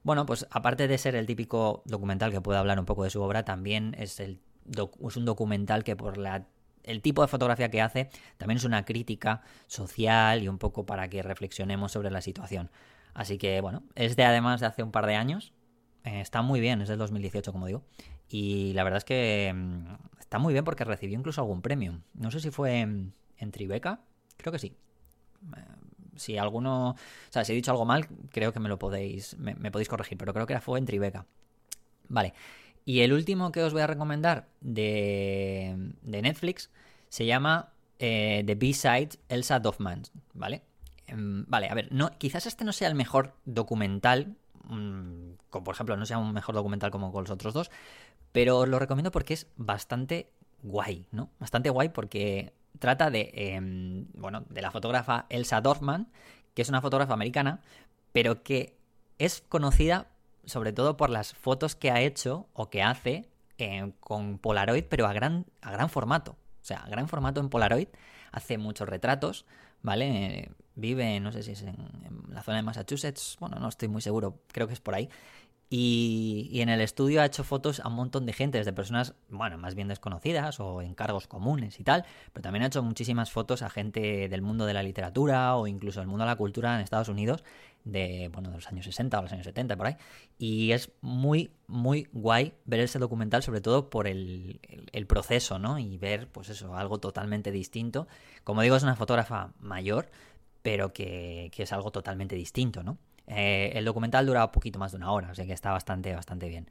Bueno, 0.04 0.26
pues 0.26 0.46
aparte 0.50 0.86
de 0.86 0.96
ser 0.96 1.16
el 1.16 1.26
típico 1.26 1.82
documental 1.86 2.30
que 2.30 2.40
puede 2.40 2.58
hablar 2.58 2.78
un 2.78 2.86
poco 2.86 3.02
de 3.02 3.10
su 3.10 3.20
obra, 3.20 3.44
también 3.44 3.96
es, 3.98 4.20
el 4.20 4.38
es 5.06 5.16
un 5.16 5.24
documental 5.24 5.84
que 5.84 5.96
por 5.96 6.18
la 6.18 6.46
el 6.84 7.02
tipo 7.02 7.22
de 7.22 7.28
fotografía 7.28 7.70
que 7.70 7.82
hace 7.82 8.08
también 8.38 8.56
es 8.56 8.64
una 8.64 8.84
crítica 8.84 9.42
social 9.66 10.42
y 10.42 10.48
un 10.48 10.58
poco 10.58 10.86
para 10.86 11.08
que 11.08 11.22
reflexionemos 11.22 11.92
sobre 11.92 12.10
la 12.10 12.22
situación. 12.22 12.70
Así 13.12 13.36
que 13.36 13.60
bueno, 13.60 13.82
es 13.94 14.16
de 14.16 14.24
además 14.24 14.60
de 14.60 14.66
hace 14.66 14.82
un 14.82 14.90
par 14.90 15.06
de 15.06 15.16
años, 15.16 15.52
eh, 16.04 16.20
está 16.20 16.42
muy 16.42 16.60
bien, 16.60 16.80
es 16.80 16.88
del 16.88 16.98
2018 16.98 17.52
como 17.52 17.66
digo, 17.66 17.82
y 18.28 18.72
la 18.74 18.84
verdad 18.84 18.98
es 18.98 19.04
que 19.04 19.52
mm, 19.54 20.18
está 20.18 20.38
muy 20.38 20.52
bien 20.52 20.64
porque 20.64 20.84
recibió 20.84 21.18
incluso 21.18 21.40
algún 21.40 21.62
premio. 21.62 22.00
No 22.14 22.30
sé 22.30 22.40
si 22.40 22.50
fue 22.50 22.80
en, 22.80 23.14
en 23.36 23.50
Tribeca, 23.50 24.00
creo 24.36 24.52
que 24.52 24.58
sí. 24.58 24.74
Eh, 25.56 25.60
si 26.16 26.36
alguno, 26.36 26.90
o 26.90 26.96
sea, 27.30 27.44
si 27.44 27.52
he 27.52 27.56
dicho 27.56 27.70
algo 27.70 27.84
mal, 27.84 28.08
creo 28.30 28.52
que 28.52 28.60
me 28.60 28.68
lo 28.68 28.78
podéis, 28.78 29.38
me, 29.38 29.54
podéis 29.70 29.88
corregir, 29.88 30.18
pero 30.18 30.34
creo 30.34 30.46
que 30.46 30.60
fue 30.60 30.78
en 30.78 30.86
Tribeca. 30.86 31.26
Vale. 32.08 32.34
Y 32.84 33.00
el 33.00 33.12
último 33.12 33.52
que 33.52 33.62
os 33.62 33.72
voy 33.72 33.82
a 33.82 33.86
recomendar 33.86 34.48
de, 34.60 35.92
de 36.02 36.22
Netflix 36.22 36.70
se 37.08 37.26
llama 37.26 37.72
eh, 37.98 38.42
The 38.46 38.54
B-Side 38.54 39.10
Elsa 39.28 39.60
Doffman, 39.60 40.02
¿vale? 40.34 40.62
Um, 41.12 41.44
vale, 41.48 41.68
a 41.68 41.74
ver, 41.74 41.88
no, 41.92 42.10
quizás 42.18 42.46
este 42.46 42.64
no 42.64 42.72
sea 42.72 42.88
el 42.88 42.94
mejor 42.94 43.34
documental, 43.44 44.36
um, 44.68 45.27
como 45.50 45.64
por 45.64 45.74
ejemplo 45.74 45.96
no 45.96 46.06
sea 46.06 46.18
un 46.18 46.32
mejor 46.32 46.54
documental 46.54 46.90
como 46.90 47.12
con 47.12 47.24
los 47.24 47.30
otros 47.30 47.54
dos, 47.54 47.70
pero 48.32 48.58
os 48.58 48.68
lo 48.68 48.78
recomiendo 48.78 49.10
porque 49.10 49.34
es 49.34 49.46
bastante 49.56 50.30
guay, 50.62 51.06
¿no? 51.10 51.30
Bastante 51.38 51.70
guay 51.70 51.88
porque 51.88 52.52
trata 52.78 53.10
de, 53.10 53.30
eh, 53.34 53.60
bueno, 54.14 54.44
de 54.48 54.62
la 54.62 54.70
fotógrafa 54.70 55.26
Elsa 55.28 55.60
Dorfman, 55.60 56.08
que 56.54 56.62
es 56.62 56.68
una 56.68 56.80
fotógrafa 56.80 57.14
americana, 57.14 57.60
pero 58.12 58.42
que 58.42 58.76
es 59.18 59.42
conocida 59.48 60.08
sobre 60.44 60.72
todo 60.72 60.96
por 60.96 61.10
las 61.10 61.34
fotos 61.34 61.76
que 61.76 61.90
ha 61.90 62.00
hecho 62.00 62.48
o 62.54 62.70
que 62.70 62.82
hace 62.82 63.28
eh, 63.58 63.92
con 64.00 64.38
Polaroid, 64.38 64.84
pero 64.88 65.06
a 65.06 65.12
gran, 65.12 65.46
a 65.60 65.70
gran 65.72 65.90
formato. 65.90 66.32
O 66.32 66.64
sea, 66.64 66.78
a 66.78 66.88
gran 66.88 67.08
formato 67.08 67.40
en 67.40 67.48
Polaroid. 67.48 67.88
Hace 68.32 68.58
muchos 68.58 68.88
retratos, 68.88 69.46
¿vale? 69.82 70.50
Vive, 70.78 71.20
no 71.20 71.32
sé 71.32 71.42
si 71.42 71.52
es 71.52 71.62
en, 71.62 71.68
en, 71.68 72.22
la 72.30 72.42
zona 72.42 72.58
de 72.58 72.62
Massachusetts, 72.62 73.36
bueno, 73.40 73.58
no 73.58 73.68
estoy 73.68 73.88
muy 73.88 74.00
seguro, 74.00 74.40
creo 74.52 74.66
que 74.66 74.74
es 74.74 74.80
por 74.80 74.94
ahí. 74.94 75.08
Y, 75.70 76.48
y, 76.50 76.62
en 76.62 76.70
el 76.70 76.80
estudio 76.80 77.20
ha 77.20 77.26
hecho 77.26 77.44
fotos 77.44 77.80
a 77.80 77.88
un 77.88 77.94
montón 77.94 78.24
de 78.24 78.32
gente, 78.32 78.56
desde 78.56 78.72
personas, 78.72 79.14
bueno, 79.28 79.58
más 79.58 79.74
bien 79.74 79.86
desconocidas 79.88 80.60
o 80.60 80.80
en 80.80 80.94
cargos 80.94 81.26
comunes 81.26 81.78
y 81.78 81.84
tal, 81.84 82.06
pero 82.32 82.42
también 82.42 82.62
ha 82.62 82.68
hecho 82.68 82.82
muchísimas 82.82 83.30
fotos 83.30 83.60
a 83.60 83.68
gente 83.68 84.30
del 84.30 84.40
mundo 84.40 84.64
de 84.64 84.72
la 84.72 84.82
literatura 84.82 85.56
o 85.56 85.66
incluso 85.66 86.00
del 86.00 86.08
mundo 86.08 86.24
de 86.24 86.30
la 86.30 86.36
cultura 86.36 86.74
en 86.74 86.80
Estados 86.80 87.10
Unidos, 87.10 87.44
de, 87.84 88.30
bueno, 88.32 88.48
de 88.48 88.56
los 88.56 88.66
años 88.68 88.86
60 88.86 89.18
o 89.18 89.22
los 89.22 89.32
años 89.32 89.44
70, 89.44 89.76
por 89.76 89.88
ahí. 89.88 89.96
Y 90.38 90.72
es 90.72 90.90
muy, 91.02 91.50
muy 91.66 92.08
guay 92.12 92.54
ver 92.64 92.80
ese 92.80 92.98
documental, 92.98 93.42
sobre 93.42 93.60
todo 93.60 93.90
por 93.90 94.06
el, 94.06 94.60
el, 94.62 94.88
el 94.92 95.06
proceso, 95.06 95.58
¿no? 95.58 95.78
Y 95.78 95.98
ver, 95.98 96.28
pues 96.28 96.48
eso, 96.48 96.76
algo 96.76 96.98
totalmente 96.98 97.50
distinto. 97.50 98.08
Como 98.42 98.62
digo, 98.62 98.76
es 98.76 98.84
una 98.84 98.96
fotógrafa 98.96 99.52
mayor, 99.60 100.08
pero 100.68 100.92
que, 100.92 101.50
que 101.54 101.62
es 101.62 101.72
algo 101.72 101.90
totalmente 101.90 102.36
distinto, 102.36 102.82
¿no? 102.82 102.98
Eh, 103.26 103.72
el 103.74 103.86
documental 103.86 104.26
dura 104.26 104.44
un 104.44 104.52
poquito 104.52 104.78
más 104.78 104.92
de 104.92 104.98
una 104.98 105.10
hora, 105.12 105.30
o 105.30 105.34
sea 105.34 105.46
que 105.46 105.54
está 105.54 105.70
bastante, 105.70 106.14
bastante 106.14 106.46
bien. 106.46 106.68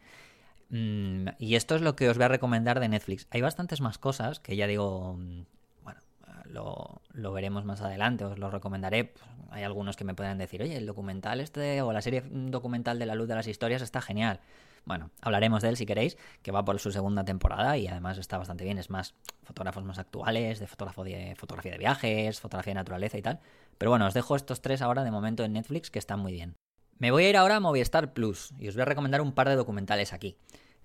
Mm, 0.70 1.30
y 1.40 1.56
esto 1.56 1.76
es 1.76 1.82
lo 1.82 1.96
que 1.96 2.08
os 2.08 2.16
voy 2.16 2.26
a 2.26 2.28
recomendar 2.28 2.80
de 2.80 2.90
Netflix. 2.90 3.26
Hay 3.32 3.42
bastantes 3.42 3.82
más 3.82 3.98
cosas 3.98 4.40
que 4.40 4.56
ya 4.56 4.68
digo, 4.68 5.16
mm, 5.18 5.42
bueno, 5.84 6.00
lo, 6.46 7.34
veremos 7.34 7.66
más 7.66 7.82
adelante, 7.82 8.24
os 8.24 8.38
lo 8.38 8.52
recomendaré. 8.52 9.16
Hay 9.50 9.64
algunos 9.64 9.96
que 9.96 10.04
me 10.04 10.14
pueden 10.14 10.38
decir, 10.38 10.62
oye, 10.62 10.78
el 10.78 10.86
documental 10.86 11.42
este 11.42 11.82
o 11.82 11.92
la 11.92 12.04
serie 12.04 12.22
documental 12.30 13.00
de 13.00 13.08
la 13.08 13.16
luz 13.16 13.28
de 13.28 13.34
las 13.34 13.48
historias 13.48 13.82
está 13.82 14.00
genial. 14.00 14.42
Bueno, 14.86 15.12
hablaremos 15.22 15.62
de 15.62 15.70
él 15.70 15.78
si 15.78 15.86
queréis, 15.86 16.18
que 16.42 16.52
va 16.52 16.64
por 16.64 16.80
su 16.80 16.92
segunda 16.92 17.24
temporada 17.26 17.78
y 17.78 17.88
además 17.88 18.18
está 18.18 18.38
bastante 18.38 18.64
bien. 18.64 18.78
Es 18.78 18.90
más, 18.90 19.16
fotógrafos 19.44 19.84
más 19.84 20.00
actuales, 20.00 20.60
de, 20.60 20.68
fotógrafo 20.68 21.04
de 21.04 21.36
fotografía 21.36 21.72
de 21.72 21.78
viajes, 21.78 22.40
fotografía 22.40 22.72
de 22.72 22.76
naturaleza 22.76 23.18
y 23.18 23.22
tal. 23.22 23.40
Pero 23.78 23.92
bueno, 23.92 24.08
os 24.08 24.14
dejo 24.14 24.36
estos 24.36 24.62
tres 24.62 24.82
ahora 24.82 25.04
de 25.04 25.12
momento 25.12 25.44
en 25.44 25.54
Netflix 25.54 25.92
que 25.92 26.00
están 26.00 26.20
muy 26.20 26.34
bien. 26.34 26.56
Me 27.00 27.12
voy 27.12 27.26
a 27.26 27.30
ir 27.30 27.38
ahora 27.38 27.58
a 27.58 27.60
Movistar 27.60 28.14
Plus 28.14 28.54
y 28.58 28.68
os 28.68 28.76
voy 28.76 28.82
a 28.82 28.86
recomendar 28.86 29.22
un 29.22 29.34
par 29.34 29.50
de 29.50 29.56
documentales 29.56 30.14
aquí. 30.14 30.36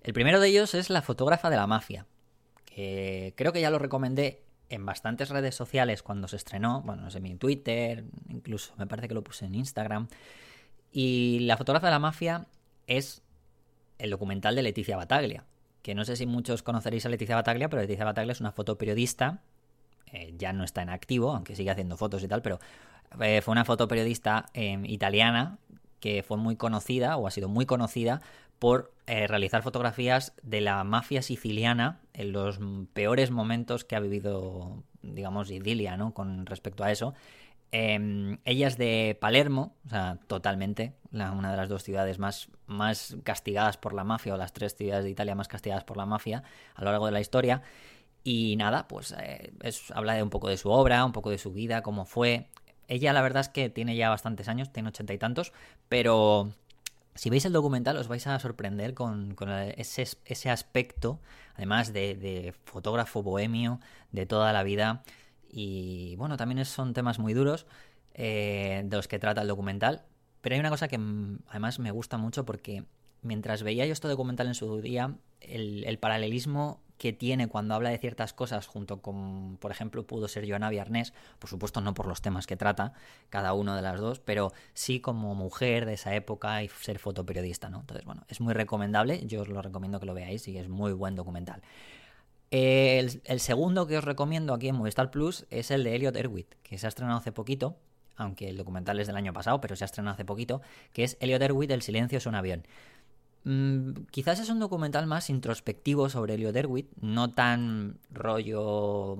El 0.01 0.13
primero 0.13 0.39
de 0.39 0.47
ellos 0.47 0.73
es 0.75 0.89
La 0.89 1.01
fotógrafa 1.01 1.49
de 1.49 1.55
la 1.55 1.65
mafia, 1.65 2.05
que 2.65 3.33
creo 3.35 3.53
que 3.53 3.61
ya 3.61 3.71
lo 3.71 3.79
recomendé 3.79 4.43
en 4.69 4.85
bastantes 4.85 5.29
redes 5.29 5.55
sociales 5.55 6.03
cuando 6.03 6.27
se 6.27 6.35
estrenó, 6.35 6.81
bueno, 6.81 7.03
no 7.03 7.11
sé, 7.11 7.19
en 7.19 7.37
Twitter, 7.37 8.05
incluso 8.29 8.73
me 8.77 8.87
parece 8.87 9.07
que 9.07 9.13
lo 9.13 9.23
puse 9.23 9.45
en 9.45 9.55
Instagram. 9.55 10.07
Y 10.91 11.39
La 11.41 11.57
fotógrafa 11.57 11.87
de 11.87 11.91
la 11.91 11.99
mafia 11.99 12.47
es 12.85 13.21
el 14.03 14.09
documental 14.09 14.55
de 14.55 14.63
Leticia 14.63 14.97
Bataglia, 14.97 15.45
que 15.81 15.95
no 15.95 16.03
sé 16.05 16.15
si 16.15 16.25
muchos 16.25 16.61
conoceréis 16.61 17.05
a 17.05 17.09
Leticia 17.09 17.35
Bataglia, 17.35 17.69
pero 17.69 17.81
Leticia 17.81 18.05
Bataglia 18.05 18.33
es 18.33 18.41
una 18.41 18.51
fotoperiodista, 18.51 19.41
eh, 20.11 20.33
ya 20.37 20.51
no 20.51 20.63
está 20.63 20.81
en 20.81 20.89
activo, 20.89 21.31
aunque 21.31 21.55
sigue 21.55 21.71
haciendo 21.71 21.95
fotos 21.95 22.21
y 22.21 22.27
tal, 22.27 22.41
pero 22.41 22.59
eh, 23.21 23.41
fue 23.41 23.53
una 23.53 23.63
fotoperiodista 23.63 24.47
eh, 24.53 24.77
italiana 24.85 25.57
que 26.01 26.21
fue 26.21 26.35
muy 26.35 26.57
conocida, 26.57 27.15
o 27.15 27.27
ha 27.27 27.31
sido 27.31 27.47
muy 27.47 27.65
conocida, 27.65 28.21
por 28.59 28.93
eh, 29.07 29.27
realizar 29.27 29.63
fotografías 29.63 30.33
de 30.41 30.61
la 30.61 30.83
mafia 30.83 31.21
siciliana 31.21 31.99
en 32.13 32.31
los 32.31 32.59
peores 32.93 33.31
momentos 33.31 33.83
que 33.83 33.95
ha 33.95 33.99
vivido, 33.99 34.83
digamos, 35.01 35.49
Idilia, 35.49 35.97
¿no? 35.97 36.13
Con 36.13 36.45
respecto 36.45 36.83
a 36.83 36.91
eso, 36.91 37.13
Em, 37.75 38.37
ella 38.45 38.67
es 38.67 38.77
de 38.77 39.17
Palermo, 39.19 39.75
o 39.87 39.89
sea, 39.89 40.19
totalmente, 40.27 40.93
una 41.11 41.49
de 41.49 41.57
las 41.57 41.69
dos 41.69 41.81
ciudades 41.81 42.19
más, 42.19 42.49
más 42.67 43.17
castigadas 43.23 43.77
por 43.77 43.93
la 43.93 44.03
mafia, 44.03 44.35
o 44.35 44.37
las 44.37 44.53
tres 44.53 44.75
ciudades 44.75 45.05
de 45.05 45.09
Italia 45.09 45.33
más 45.33 45.47
castigadas 45.47 45.83
por 45.83 45.97
la 45.97 46.05
mafia 46.05 46.43
a 46.75 46.83
lo 46.83 46.91
largo 46.91 47.07
de 47.07 47.13
la 47.13 47.19
historia. 47.19 47.63
Y 48.23 48.57
nada, 48.57 48.87
pues 48.87 49.15
eh, 49.19 49.53
habla 49.91 50.13
de 50.13 50.21
un 50.21 50.29
poco 50.29 50.49
de 50.49 50.57
su 50.57 50.69
obra, 50.69 51.03
un 51.03 51.13
poco 51.13 51.31
de 51.31 51.39
su 51.39 51.51
vida, 51.51 51.81
cómo 51.81 52.05
fue. 52.05 52.47
Ella 52.87 53.11
la 53.11 53.23
verdad 53.23 53.41
es 53.41 53.49
que 53.49 53.71
tiene 53.71 53.95
ya 53.95 54.09
bastantes 54.09 54.47
años, 54.49 54.71
tiene 54.71 54.89
ochenta 54.89 55.15
y 55.15 55.17
tantos, 55.17 55.51
pero 55.89 56.51
si 57.15 57.31
veis 57.31 57.45
el 57.45 57.53
documental 57.53 57.97
os 57.97 58.07
vais 58.07 58.27
a 58.27 58.37
sorprender 58.39 58.93
con, 58.93 59.35
ese, 59.77 60.07
ese, 60.25 60.49
aspecto, 60.51 61.19
además 61.55 61.91
de, 61.91 62.13
de 62.13 62.53
fotógrafo 62.65 63.23
bohemio 63.23 63.79
de 64.11 64.27
toda 64.27 64.53
la 64.53 64.61
vida 64.61 65.03
y 65.53 66.15
bueno, 66.15 66.35
también 66.35 66.65
son 66.65 66.93
temas 66.93 67.19
muy 67.19 67.33
duros 67.33 67.67
eh, 68.15 68.81
de 68.85 68.97
los 68.97 69.07
que 69.07 69.19
trata 69.19 69.41
el 69.41 69.47
documental. 69.47 70.03
Pero 70.41 70.55
hay 70.55 70.59
una 70.59 70.71
cosa 70.71 70.87
que 70.87 70.99
además 71.47 71.79
me 71.79 71.91
gusta 71.91 72.17
mucho 72.17 72.43
porque 72.43 72.83
mientras 73.21 73.61
veía 73.61 73.85
yo 73.85 73.93
este 73.93 74.07
documental 74.07 74.47
en 74.47 74.55
su 74.55 74.81
día, 74.81 75.15
el, 75.41 75.97
paralelismo 75.99 76.81
que 76.97 77.13
tiene 77.13 77.47
cuando 77.47 77.75
habla 77.75 77.91
de 77.91 77.97
ciertas 77.99 78.33
cosas 78.33 78.65
junto 78.65 79.01
con, 79.01 79.57
por 79.57 79.71
ejemplo, 79.71 80.07
pudo 80.07 80.27
ser 80.27 80.49
Joana 80.49 80.69
Viarnés, 80.69 81.13
por 81.37 81.49
supuesto 81.49 81.81
no 81.81 81.93
por 81.93 82.07
los 82.07 82.21
temas 82.21 82.47
que 82.47 82.55
trata 82.55 82.93
cada 83.29 83.53
uno 83.53 83.75
de 83.75 83.81
las 83.81 83.99
dos, 83.99 84.19
pero 84.19 84.53
sí 84.73 85.01
como 85.01 85.35
mujer 85.35 85.85
de 85.85 85.93
esa 85.93 86.15
época 86.15 86.63
y 86.63 86.67
ser 86.67 86.99
fotoperiodista, 86.99 87.69
¿no? 87.69 87.81
Entonces, 87.81 88.05
bueno, 88.05 88.25
es 88.27 88.41
muy 88.41 88.53
recomendable, 88.53 89.25
yo 89.27 89.41
os 89.41 89.49
lo 89.49 89.61
recomiendo 89.61 89.99
que 89.99 90.05
lo 90.07 90.13
veáis 90.13 90.47
y 90.47 90.57
es 90.57 90.67
muy 90.67 90.93
buen 90.93 91.15
documental. 91.15 91.61
El, 92.53 93.39
segundo 93.39 93.87
que 93.87 93.97
os 93.97 94.03
recomiendo 94.03 94.53
aquí 94.53 94.67
en 94.67 94.75
Movistar 94.75 95.09
Plus 95.09 95.47
es 95.49 95.71
el 95.71 95.83
de 95.83 95.95
Elliot 95.95 96.15
Erwitt, 96.15 96.53
que 96.61 96.77
se 96.77 96.85
ha 96.85 96.89
estrenado 96.89 97.17
hace 97.17 97.31
poquito, 97.31 97.77
aunque 98.15 98.47
el 98.47 98.57
documental 98.57 98.99
es 98.99 99.07
del 99.07 99.15
año 99.15 99.33
pasado, 99.33 99.59
pero 99.59 99.75
se 99.75 99.83
ha 99.83 99.85
estrenado 99.85 100.13
hace 100.13 100.23
poquito, 100.23 100.61
que 100.93 101.03
es 101.03 101.17
Elliot 101.19 101.41
Erwitt, 101.41 101.71
El 101.71 101.81
silencio 101.81 102.19
es 102.19 102.27
un 102.27 102.35
avión. 102.35 102.63
Mm, 103.43 104.03
quizás 104.11 104.39
es 104.39 104.49
un 104.49 104.59
documental 104.59 105.07
más 105.07 105.31
introspectivo 105.31 106.09
sobre 106.09 106.35
Elliot 106.35 106.55
Erwitt, 106.55 106.91
no 107.01 107.31
tan 107.31 107.97
rollo 108.11 109.17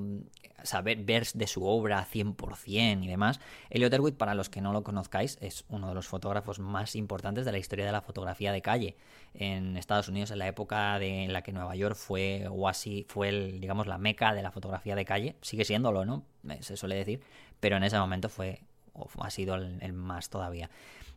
saber 0.63 1.03
ver 1.03 1.25
de 1.33 1.47
su 1.47 1.65
obra 1.65 2.05
100% 2.11 3.03
y 3.03 3.07
demás. 3.07 3.39
Elliot 3.69 3.93
Erwitt, 3.93 4.17
para 4.17 4.35
los 4.35 4.49
que 4.49 4.61
no 4.61 4.73
lo 4.73 4.83
conozcáis, 4.83 5.37
es 5.41 5.65
uno 5.69 5.89
de 5.89 5.95
los 5.95 6.07
fotógrafos 6.07 6.59
más 6.59 6.95
importantes 6.95 7.45
de 7.45 7.51
la 7.51 7.57
historia 7.57 7.85
de 7.85 7.91
la 7.91 8.01
fotografía 8.01 8.51
de 8.51 8.61
calle 8.61 8.97
en 9.33 9.77
Estados 9.77 10.07
Unidos 10.07 10.31
en 10.31 10.39
la 10.39 10.47
época 10.47 10.97
de, 10.99 11.23
en 11.25 11.33
la 11.33 11.41
que 11.41 11.53
Nueva 11.53 11.75
York 11.75 11.95
fue 11.95 12.47
o 12.49 12.67
así 12.67 13.05
fue 13.09 13.29
el, 13.29 13.59
digamos 13.59 13.87
la 13.87 13.97
meca 13.97 14.33
de 14.33 14.41
la 14.41 14.51
fotografía 14.51 14.95
de 14.95 15.05
calle. 15.05 15.35
Sigue 15.41 15.65
siéndolo, 15.65 16.05
¿no? 16.05 16.25
Se 16.59 16.77
suele 16.77 16.95
decir, 16.95 17.21
pero 17.59 17.77
en 17.77 17.83
ese 17.83 17.97
momento 17.97 18.29
fue 18.29 18.61
o 18.93 19.09
ha 19.23 19.29
sido 19.29 19.55
el, 19.55 19.93
más 19.93 20.29
todavía. 20.29 20.69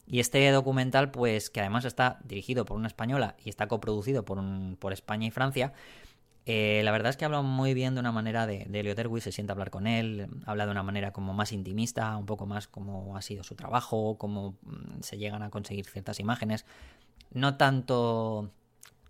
Y 0.07 0.21
este 0.21 0.51
documental, 0.51 1.11
pues 1.11 1.51
que 1.51 1.61
además 1.61 1.85
está 1.85 2.21
dirigido 2.25 2.65
por 2.65 2.77
una 2.77 2.87
española 2.87 3.37
y 3.45 3.49
está 3.49 3.67
coproducido 3.67 4.25
por, 4.25 4.39
un, 4.39 4.77
por 4.79 4.93
España 4.93 5.27
y 5.27 5.31
Francia, 5.31 5.73
eh, 6.49 6.81
la 6.85 6.93
verdad 6.93 7.11
es 7.11 7.17
que 7.17 7.25
habla 7.25 7.43
muy 7.43 7.75
bien 7.75 7.95
de 7.95 8.01
una 8.01 8.13
manera 8.13 8.47
de, 8.47 8.67
de 8.69 8.81
Elliot 8.81 9.19
se 9.19 9.33
siente 9.33 9.51
a 9.51 9.55
hablar 9.55 9.71
con 9.71 9.89
él, 9.89 10.29
habla 10.47 10.65
de 10.65 10.71
una 10.71 10.85
manera 10.85 11.13
como 11.13 11.35
más 11.35 11.51
intimista, 11.51 12.17
un 12.17 12.25
poco 12.25 12.47
más 12.47 12.69
cómo 12.69 13.17
ha 13.17 13.23
sido 13.23 13.43
su 13.43 13.57
trabajo, 13.57 14.17
cómo 14.17 14.55
mm, 14.63 15.01
se 15.01 15.19
llegan 15.19 15.43
a 15.43 15.51
conseguir 15.51 15.87
ciertas 15.87 16.21
imágenes. 16.21 16.65
No 17.33 17.57
tanto, 17.57 18.53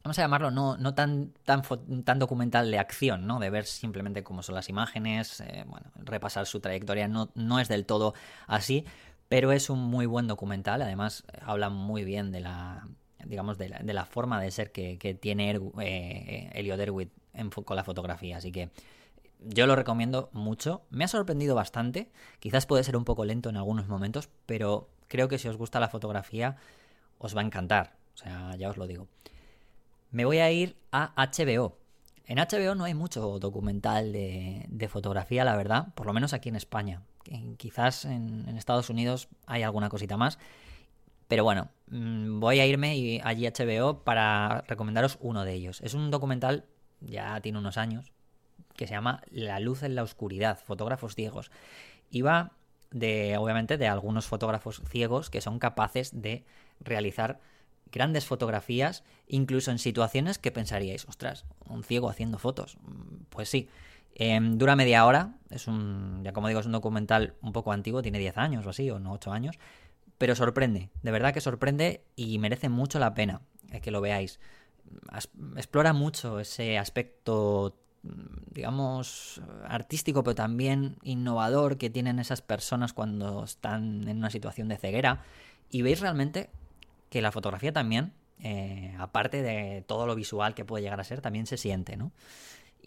vamos 0.03 0.19
a 0.19 0.23
llamarlo, 0.23 0.51
no, 0.51 0.79
no 0.79 0.95
tan, 0.95 1.35
tan, 1.45 1.61
tan 2.05 2.19
documental 2.19 2.71
de 2.71 2.79
acción, 2.79 3.27
¿no? 3.27 3.39
De 3.39 3.51
ver 3.51 3.67
simplemente 3.67 4.25
cómo 4.25 4.43
son 4.43 4.55
las 4.55 4.71
imágenes, 4.71 5.41
eh, 5.41 5.65
bueno, 5.67 5.91
repasar 5.97 6.47
su 6.47 6.61
trayectoria, 6.61 7.07
no, 7.07 7.29
no 7.35 7.61
es 7.61 7.69
del 7.69 7.85
todo 7.85 8.15
así, 8.47 8.87
pero 9.29 9.53
es 9.53 9.69
un 9.69 9.81
muy 9.81 10.07
buen 10.07 10.27
documental, 10.27 10.81
además 10.81 11.25
habla 11.43 11.69
muy 11.69 12.03
bien 12.03 12.33
de 12.33 12.41
la 12.41 12.89
digamos, 13.27 13.59
de 13.59 13.69
la, 13.69 13.79
de 13.81 13.93
la 13.93 14.05
forma 14.05 14.41
de 14.41 14.51
ser 14.51 14.71
que, 14.73 15.19
tiene 15.21 15.61
eh, 15.81 16.51
Elliot 16.55 16.81
Erwitt 16.81 17.11
con 17.65 17.77
la 17.77 17.85
fotografía. 17.85 18.37
Así 18.37 18.53
que 18.53 18.71
yo 19.41 19.67
lo 19.67 19.77
recomiendo 19.77 20.31
mucho. 20.33 20.83
Me 20.91 21.05
ha 21.05 21.09
sorprendido 21.09 21.55
bastante. 21.55 22.11
Quizás 22.41 22.67
puede 22.67 22.85
ser 22.85 22.97
un 22.97 23.05
poco 23.05 23.25
lento 23.25 23.49
en 23.49 23.57
algunos 23.57 23.89
momentos, 23.89 24.29
pero 24.47 24.89
creo 25.09 25.29
que 25.29 25.39
si 25.39 25.49
os 25.49 25.57
gusta 25.57 25.81
la 25.81 25.89
fotografía 25.89 26.57
os 27.19 27.37
va 27.37 27.41
a 27.41 27.45
encantar. 27.45 27.97
O 28.15 28.19
sea, 28.19 28.57
ya 28.57 28.71
os 28.71 28.77
lo 28.77 28.87
digo. 28.87 29.09
Me 30.11 30.25
voy 30.25 30.39
a 30.39 30.51
ir 30.51 30.77
a 30.93 31.13
HBO. 31.17 31.77
En 32.25 32.39
HBO 32.39 32.75
no 32.75 32.85
hay 32.85 32.95
mucho 32.95 33.39
documental 33.39 34.13
de, 34.13 34.89
fotografía, 34.89 35.45
la 35.45 35.55
verdad, 35.55 35.95
por 35.95 36.07
lo 36.07 36.13
menos 36.13 36.33
aquí 36.33 36.49
en 36.49 36.57
España. 36.57 37.03
Quizás 37.57 38.05
en, 38.05 38.49
en 38.49 38.57
Estados 38.57 38.91
Unidos 38.91 39.29
hay 39.47 39.63
alguna 39.63 39.89
cosita 39.89 40.17
más. 40.17 40.39
Pero 41.29 41.45
bueno, 41.45 41.71
mm, 41.89 42.41
voy 42.41 42.61
a 42.61 42.67
irme 42.67 43.21
allí 43.23 43.47
a 43.47 43.51
HBO 43.51 44.05
para 44.05 44.63
recomendaros 44.69 45.19
uno 45.21 45.45
de 45.45 45.55
ellos. 45.55 45.81
Es 45.83 45.95
un 45.95 46.11
documental, 46.11 46.67
ya 47.01 47.41
tiene 47.41 47.59
unos 47.59 47.77
años, 47.77 48.13
que 48.75 48.87
se 48.87 48.95
llama 48.95 49.23
La 49.31 49.61
luz 49.61 49.83
en 49.83 49.95
la 49.95 50.03
oscuridad, 50.03 50.59
fotógrafos 50.59 51.15
ciegos. 51.15 51.51
Y 52.11 52.23
va 52.23 52.53
de, 52.91 53.37
obviamente, 53.37 53.79
de 53.79 53.89
algunos 53.89 54.27
fotógrafos 54.27 54.83
ciegos 54.89 55.31
que 55.31 55.41
son 55.41 55.59
capaces 55.59 56.21
de 56.21 56.45
realizar 56.81 57.41
grandes 57.93 58.27
fotografías, 58.27 59.05
incluso 59.27 59.71
en 59.71 59.79
situaciones 59.79 60.39
que 60.39 60.51
pensaríais, 60.51 61.07
ostras, 61.09 61.45
un 61.69 61.85
ciego 61.85 62.09
haciendo 62.09 62.39
fotos. 62.39 62.77
Mm, 62.83 63.25
pues 63.31 63.49
sí. 63.49 63.69
Em, 64.15 64.57
dura 64.57 64.77
media 64.77 65.05
hora, 65.05 65.35
es 65.51 65.67
un, 65.67 66.23
ya 66.25 66.33
como 66.33 66.49
digo, 66.49 66.61
es 66.61 66.67
un 66.67 66.73
documental 66.73 67.35
un 67.43 67.53
poco 67.53 67.73
antiguo, 67.73 68.03
tiene 68.03 68.19
10 68.19 68.39
años 68.39 68.67
o 68.67 68.71
así, 68.71 68.91
o 68.91 68.99
no 68.99 69.13
8 69.13 69.31
años, 69.31 69.59
pero 70.17 70.35
sorprende, 70.35 70.89
de 71.03 71.11
verdad 71.11 71.35
que 71.35 71.43
sorprende 71.43 72.03
y 72.17 72.39
merece 72.39 72.71
mucho 72.71 72.99
la 72.99 73.13
pena 73.13 73.43
que 73.83 73.91
lo 73.91 74.01
veáis. 74.01 74.41
Explora 75.57 75.93
mucho 75.93 76.41
ese 76.41 76.79
aspecto, 76.79 77.77
digamos, 78.51 79.41
artístico, 79.65 80.23
pero 80.23 80.35
también 80.35 80.97
innovador 81.03 81.79
que 81.79 81.91
tienen 81.91 82.19
esas 82.19 82.43
personas 82.43 82.93
cuando 82.93 83.45
están 83.45 84.09
en 84.09 84.19
una 84.19 84.31
situación 84.31 84.69
de 84.69 84.77
ceguera. 84.77 85.23
Y 85.71 85.83
veis 85.83 86.01
realmente 86.01 86.51
que 87.11 87.23
la 87.23 87.33
fotografía 87.33 87.73
también, 87.73 88.13
eh, 88.41 88.95
aparte 88.99 89.43
de 89.43 89.83
todo 89.87 90.07
lo 90.07 90.15
visual 90.15 90.55
que 90.55 90.65
puede 90.65 90.83
llegar 90.83 91.01
a 91.01 91.05
ser, 91.05 91.21
también 91.21 91.47
se 91.47 91.57
siente, 91.57 91.97
¿no? 91.97 92.13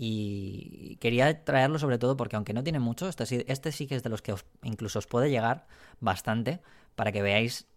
Y 0.01 0.96
quería 1.01 1.44
traerlo 1.44 1.77
sobre 1.77 1.98
todo 1.98 2.15
porque 2.15 2.38
aunque 2.38 2.53
no 2.53 2.63
tiene 2.63 2.79
mucho, 2.79 3.10
este, 3.10 3.51
este 3.51 3.72
sí 3.74 3.86
que 3.86 3.96
es 3.96 4.03
de 4.03 4.10
los 4.10 4.22
que 4.22 4.34
incluso 4.63 5.00
os 5.00 5.08
puede 5.08 5.29
llegar 5.29 5.68
bastante 6.00 6.62
para 6.96 7.12
que 7.12 7.22
veáis 7.22 7.68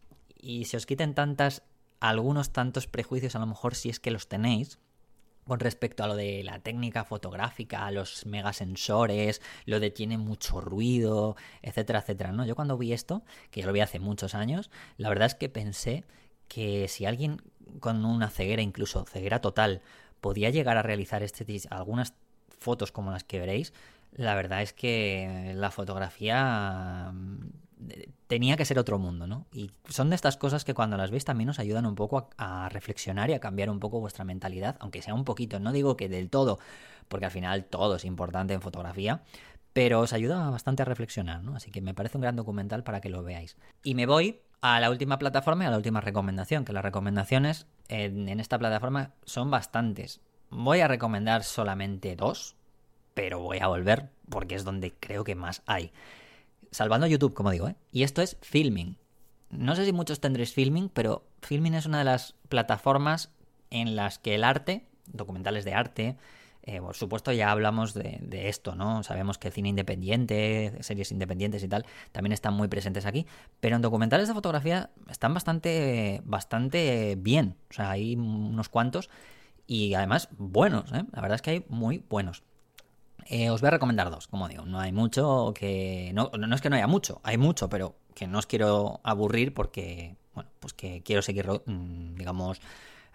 y 0.41 0.67
se 0.67 0.77
os 0.77 0.87
quiten 0.87 1.15
tantas, 1.15 1.63
algunos 2.11 2.51
tantos 2.51 2.87
prejuicios, 2.87 3.37
a 3.37 3.39
lo 3.39 3.47
mejor 3.47 3.75
si 3.75 3.89
es 3.89 4.01
que 4.01 4.11
los 4.11 4.29
tenéis, 4.29 4.79
con 5.47 5.61
respecto 5.61 6.03
a 6.03 6.09
lo 6.09 6.17
de 6.17 6.43
la 6.43 6.59
técnica 6.59 7.05
fotográfica, 7.05 7.91
los 7.91 8.27
megasensores, 8.27 9.41
lo 9.67 9.81
de 9.81 9.91
tiene 9.91 10.19
mucho 10.19 10.61
ruido, 10.61 11.37
etcétera, 11.63 12.01
etcétera, 12.01 12.33
¿no? 12.33 12.45
Yo 12.45 12.57
cuando 12.57 12.77
vi 12.77 12.93
esto, 12.93 13.23
que 13.51 13.61
ya 13.61 13.67
lo 13.67 13.73
vi 13.73 13.81
hace 13.81 14.01
muchos 14.01 14.35
años, 14.35 14.71
la 14.97 15.09
verdad 15.09 15.27
es 15.27 15.35
que 15.37 15.49
pensé 15.49 16.05
que 16.49 16.89
si 16.89 17.07
alguien 17.07 17.41
con 17.81 18.05
una 18.05 18.31
ceguera, 18.31 18.63
incluso 18.63 19.05
ceguera 19.05 19.41
total, 19.41 19.81
podía 20.21 20.51
llegar 20.51 20.77
a 20.77 20.83
realizar 20.83 21.23
este 21.23 21.47
algunas 21.71 22.15
fotos 22.59 22.93
como 22.93 23.11
las 23.11 23.25
que 23.25 23.41
veréis, 23.41 23.73
la 24.13 24.35
verdad 24.35 24.63
es 24.63 24.73
que 24.73 25.53
la 25.55 25.71
fotografía 25.71 27.13
tenía 28.27 28.57
que 28.57 28.65
ser 28.65 28.79
otro 28.79 28.99
mundo, 28.99 29.27
¿no? 29.27 29.47
Y 29.53 29.71
son 29.89 30.11
de 30.11 30.17
estas 30.17 30.37
cosas 30.37 30.65
que 30.65 30.75
cuando 30.75 30.97
las 30.97 31.11
veis 31.11 31.25
también 31.25 31.51
os 31.51 31.59
ayudan 31.59 31.87
un 31.87 31.95
poco 31.95 32.31
a, 32.37 32.69
reflexionar 32.69 33.31
y 33.31 33.35
a 33.35 33.41
cambiar 33.41 33.71
un 33.71 33.81
poco 33.81 34.01
vuestra 34.01 34.25
mentalidad, 34.25 34.77
aunque 34.81 35.03
sea 35.03 35.15
un 35.15 35.25
poquito, 35.25 35.61
no 35.61 35.73
digo 35.73 35.97
que 35.97 36.09
del 36.09 36.31
todo, 36.31 36.59
porque 37.09 37.27
al 37.27 37.31
final 37.31 37.65
todo 37.65 37.97
es 37.97 38.05
importante 38.05 38.55
en 38.55 38.63
fotografía, 38.63 39.23
pero 39.73 40.01
os 40.01 40.13
ayuda 40.13 40.51
bastante 40.51 40.83
a 40.83 40.87
reflexionar, 40.87 41.43
¿no? 41.43 41.57
Así 41.57 41.71
que 41.71 41.81
me 41.81 41.95
parece 41.95 42.19
un 42.19 42.23
gran 42.23 42.37
documental 42.37 42.85
para 42.85 43.01
que 43.01 43.11
lo 43.11 43.23
veáis. 43.23 43.57
Y 43.83 43.95
me 43.95 44.07
voy 44.07 44.41
a 44.61 44.81
la 44.81 44.91
última 44.91 45.19
plataforma 45.19 45.65
y 45.65 45.67
a 45.67 45.71
la 45.71 45.77
última 45.77 46.01
recomendación, 46.01 46.65
que 46.65 46.73
las 46.73 46.85
recomendaciones 46.85 47.67
en, 47.89 48.29
en 48.29 48.41
esta 48.41 48.59
plataforma 48.59 49.13
son 49.25 49.51
bastantes. 49.51 50.21
Voy 50.51 50.81
a 50.81 50.89
recomendar 50.89 51.43
solamente 51.43 52.17
dos, 52.17 52.57
pero 53.15 53.41
voy 53.41 53.59
a 53.59 53.67
volver 53.67 54.11
porque 54.29 54.55
es 54.55 54.65
donde 54.65 54.95
creo 54.99 55.25
que 55.25 55.35
más 55.35 55.63
hay 55.67 55.93
salvando 56.73 57.07
YouTube, 57.07 57.35
como 57.35 57.53
digo, 57.53 57.69
¿eh? 57.69 57.77
Y 57.93 58.03
esto 58.03 58.23
es 58.23 58.37
Filming. 58.41 58.97
No 59.51 59.77
sé 59.77 59.85
si 59.85 59.93
muchos 59.93 60.21
tendréis 60.21 60.53
Filming, 60.53 60.89
pero 60.89 61.25
Filming 61.43 61.75
es 61.75 61.87
una 61.87 61.99
de 61.99 62.05
las 62.05 62.35
plataformas 62.49 63.31
en 63.71 63.95
las 63.95 64.19
que 64.19 64.35
el 64.35 64.45
arte, 64.45 64.87
documentales 65.07 65.65
de 65.65 65.75
arte, 65.75 66.17
eh, 66.65 66.81
por 66.81 66.95
supuesto 66.95 67.33
ya 67.33 67.51
hablamos 67.51 67.93
de, 67.93 68.49
esto, 68.49 68.75
¿no? 68.75 69.03
Sabemos 69.03 69.37
que 69.37 69.51
cine 69.51 69.69
independiente, 69.69 70.79
series 70.81 71.11
independientes 71.11 71.63
y 71.63 71.69
tal, 71.69 71.85
también 72.13 72.33
están 72.33 72.55
muy 72.55 72.69
presentes 72.69 73.05
aquí, 73.05 73.27
pero 73.61 73.77
en 73.77 73.83
documentales 73.83 74.29
de 74.29 74.35
fotografía 74.35 74.91
están 75.11 75.35
bastante, 75.35 76.23
bastante 76.25 77.17
bien, 77.19 77.57
o 77.71 77.75
sea, 77.75 77.91
hay 77.91 78.15
unos 78.15 78.69
cuantos 78.69 79.11
y 79.67 79.95
además 79.95 80.29
buenos, 80.39 80.93
¿eh? 80.93 81.05
La 81.13 81.21
verdad 81.21 81.35
es 81.35 81.43
que 81.43 81.51
hay 81.51 81.67
muy 81.69 82.05
buenos. 82.09 82.45
Eh, 83.27 83.51
os 83.51 83.61
voy 83.61 83.69
a 83.69 83.73
recomendar 83.73 84.11
dos, 84.11 84.27
como 84.27 84.49
digo, 84.49 84.65
no 84.65 84.81
hay 84.81 84.93
mucho 84.93 85.53
que... 85.55 86.11
No, 86.15 86.31
no 86.39 86.55
es 86.55 86.61
que 86.61 86.71
no 86.71 86.77
haya 86.77 86.87
mucho, 86.87 87.21
hay 87.23 87.39
mucho, 87.39 87.69
pero 87.69 87.97
que 88.15 88.27
no 88.27 88.39
os 88.39 88.47
quiero 88.47 89.01
aburrir 89.05 89.55
porque, 89.55 90.17
bueno, 90.35 90.51
pues 90.61 90.73
que 90.73 91.03
quiero 91.03 91.23
seguir, 91.23 91.47
mm, 91.49 92.17
digamos, 92.17 92.61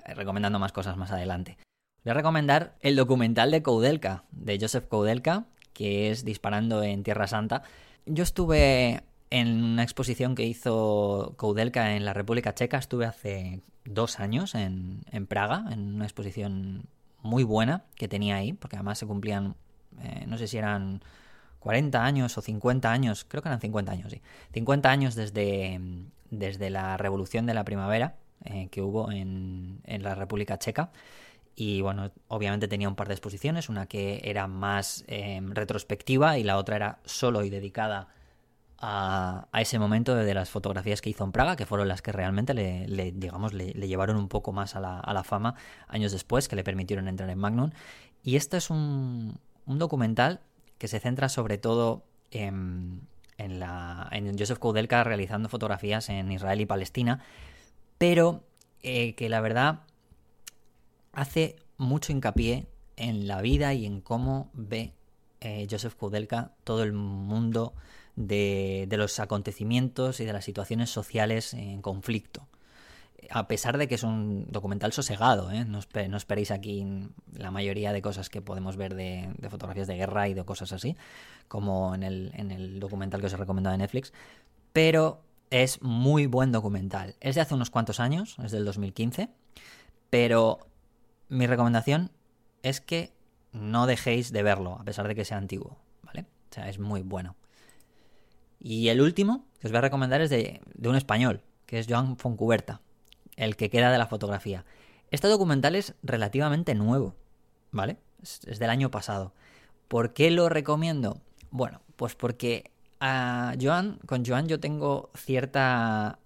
eh, 0.05 0.13
recomendando 0.13 0.59
más 0.59 0.71
cosas 0.71 0.97
más 0.97 1.11
adelante. 1.11 1.57
Voy 2.03 2.11
a 2.11 2.15
recomendar 2.15 2.75
el 2.81 2.95
documental 2.95 3.51
de 3.51 3.61
Koudelka, 3.61 4.23
de 4.31 4.57
Joseph 4.59 4.87
Koudelka, 4.87 5.45
que 5.73 6.09
es 6.09 6.23
Disparando 6.23 6.83
en 6.83 7.03
Tierra 7.03 7.27
Santa. 7.27 7.63
Yo 8.05 8.23
estuve 8.23 9.03
en 9.29 9.63
una 9.63 9.83
exposición 9.83 10.35
que 10.35 10.45
hizo 10.45 11.33
Koudelka 11.37 11.95
en 11.95 12.05
la 12.05 12.13
República 12.13 12.55
Checa, 12.55 12.77
estuve 12.77 13.05
hace 13.05 13.61
dos 13.83 14.19
años 14.19 14.55
en, 14.55 15.03
en 15.11 15.27
Praga, 15.27 15.65
en 15.71 15.95
una 15.95 16.05
exposición 16.05 16.87
muy 17.21 17.43
buena 17.43 17.83
que 17.95 18.07
tenía 18.07 18.37
ahí, 18.37 18.53
porque 18.53 18.77
además 18.77 18.99
se 18.99 19.05
cumplían, 19.05 19.55
eh, 20.01 20.25
no 20.27 20.37
sé 20.37 20.47
si 20.47 20.57
eran 20.57 21.01
40 21.59 22.03
años 22.03 22.37
o 22.37 22.41
50 22.41 22.91
años, 22.91 23.25
creo 23.27 23.41
que 23.41 23.49
eran 23.49 23.59
50 23.59 23.91
años, 23.91 24.11
sí. 24.11 24.21
50 24.53 24.89
años 24.89 25.15
desde, 25.15 25.79
desde 26.29 26.69
la 26.69 26.97
revolución 26.97 27.45
de 27.45 27.53
la 27.53 27.63
primavera 27.63 28.15
eh, 28.45 28.69
que 28.71 28.81
hubo 28.81 29.11
en, 29.11 29.81
en, 29.83 30.03
la 30.03 30.15
República 30.15 30.57
Checa. 30.59 30.91
Y 31.55 31.81
bueno, 31.81 32.11
obviamente 32.27 32.67
tenía 32.67 32.87
un 32.87 32.95
par 32.95 33.07
de 33.07 33.15
exposiciones, 33.15 33.67
una 33.67 33.87
que 33.87 34.21
era 34.23 34.47
más 34.47 35.03
eh, 35.07 35.41
retrospectiva 35.43 36.37
y 36.37 36.43
la 36.43 36.57
otra 36.57 36.75
era 36.75 36.99
solo 37.03 37.43
y 37.43 37.49
dedicada 37.49 38.09
a, 38.77 39.47
a, 39.51 39.61
ese 39.61 39.79
momento 39.79 40.13
de 40.13 40.33
las 40.35 40.51
fotografías 40.51 41.01
que 41.01 41.09
hizo 41.09 41.23
en 41.23 41.31
Praga, 41.31 41.55
que 41.55 41.65
fueron 41.65 41.87
las 41.87 42.03
que 42.03 42.11
realmente 42.11 42.53
le, 42.53 43.11
digamos, 43.11 43.53
le, 43.53 43.73
le, 43.73 43.87
llevaron 43.87 44.17
un 44.17 44.27
poco 44.27 44.53
más 44.53 44.75
a 44.75 44.79
la, 44.79 44.99
a 44.99 45.13
la, 45.13 45.23
fama 45.23 45.55
años 45.87 46.11
después, 46.11 46.47
que 46.47 46.55
le 46.55 46.63
permitieron 46.63 47.07
entrar 47.07 47.29
en 47.29 47.39
Magnum. 47.39 47.71
Y 48.21 48.35
este 48.35 48.57
es 48.57 48.69
un, 48.69 49.39
un 49.67 49.79
documental 49.79 50.39
que 50.77 50.87
se 50.87 50.99
centra 50.99 51.29
sobre 51.29 51.57
todo 51.57 52.03
en, 52.31 53.07
la, 53.37 54.09
en 54.11 54.37
Joseph 54.37 54.59
Koudelka 54.59 55.03
realizando 55.03 55.49
fotografías 55.49 56.09
en 56.09 56.31
Israel 56.31 56.61
y 56.61 56.65
Palestina, 56.65 57.23
pero 57.97 58.43
eh, 58.81 59.15
que 59.15 59.29
la 59.29 59.41
verdad 59.41 59.81
hace 61.13 61.57
mucho 61.77 62.11
hincapié 62.11 62.67
en 62.95 63.27
la 63.27 63.41
vida 63.41 63.73
y 63.73 63.85
en 63.85 64.01
cómo 64.01 64.49
ve 64.53 64.93
eh, 65.41 65.67
Joseph 65.69 65.95
Koudelka 65.95 66.53
todo 66.63 66.83
el 66.83 66.93
mundo 66.93 67.73
de, 68.15 68.87
los 68.91 69.19
acontecimientos 69.19 70.19
y 70.19 70.25
de 70.25 70.33
las 70.33 70.45
situaciones 70.45 70.89
sociales 70.89 71.53
en 71.53 71.81
conflicto 71.81 72.47
a 73.29 73.47
pesar 73.47 73.77
de 73.77 73.87
que 73.87 73.95
es 73.95 74.03
un 74.03 74.45
documental 74.49 74.93
sosegado, 74.93 75.51
¿eh? 75.51 75.65
no, 75.65 75.79
esper 75.79 76.09
no, 76.09 76.17
esperéis 76.17 76.51
aquí 76.51 76.85
la 77.33 77.51
mayoría 77.51 77.91
de 77.91 78.01
cosas 78.01 78.29
que 78.29 78.41
podemos 78.41 78.77
ver 78.77 78.95
de, 78.95 79.29
fotografías 79.49 79.87
de 79.87 79.95
guerra 79.95 80.27
y 80.27 80.33
de 80.33 80.45
cosas 80.45 80.71
así, 80.71 80.95
como 81.47 81.95
en 81.95 82.03
el, 82.03 82.31
en 82.35 82.51
el 82.51 82.79
documental 82.79 83.19
que 83.19 83.27
os 83.27 83.33
he 83.33 83.37
recomendado 83.37 83.71
de 83.71 83.79
Netflix, 83.79 84.13
pero 84.71 85.21
es 85.49 85.81
muy 85.81 86.27
buen 86.27 86.51
documental. 86.51 87.15
Es 87.19 87.35
de 87.35 87.41
hace 87.41 87.55
unos 87.55 87.69
cuantos 87.69 87.99
años, 87.99 88.37
es 88.43 88.51
del 88.51 88.65
2015, 88.65 89.29
pero 90.09 90.59
mi 91.29 91.47
recomendación 91.47 92.11
es 92.63 92.81
que 92.81 93.13
no 93.51 93.87
dejéis 93.87 94.31
de 94.31 94.43
verlo, 94.43 94.77
a 94.79 94.83
pesar 94.83 95.07
de 95.07 95.15
que 95.15 95.25
sea 95.25 95.37
antiguo, 95.37 95.77
¿vale? 96.03 96.25
O 96.51 96.53
sea, 96.53 96.69
es 96.69 96.79
muy 96.79 97.01
bueno. 97.01 97.35
Y 98.59 98.89
el 98.89 99.01
último 99.01 99.45
que 99.59 99.67
os 99.67 99.71
voy 99.71 99.79
a 99.79 99.81
recomendar 99.81 100.21
es 100.21 100.29
de, 100.29 100.61
de 100.73 100.89
un 100.89 100.95
español, 100.95 101.41
que 101.65 101.79
es 101.79 101.87
Joan 101.89 102.17
Foncuberta 102.17 102.81
el 103.37 103.55
que 103.55 103.69
queda 103.69 103.91
de 103.91 103.97
la 103.97 104.07
fotografía. 104.07 104.65
Este 105.11 105.27
documental 105.27 105.75
es 105.75 105.93
relativamente 106.03 106.75
nuevo, 106.75 107.15
¿vale? 107.71 107.97
Es, 108.21 108.59
del 108.59 108.69
año 108.69 108.91
pasado. 108.91 109.33
¿Por 109.87 110.13
qué 110.13 110.31
lo 110.31 110.49
recomiendo? 110.49 111.21
Bueno, 111.49 111.81
pues 111.95 112.15
porque 112.15 112.71
a 112.99 113.53
Joan, 113.61 113.99
con 114.05 114.25
Joan 114.25 114.47
yo 114.47 114.59
tengo 114.59 115.11
cierta... 115.15 116.19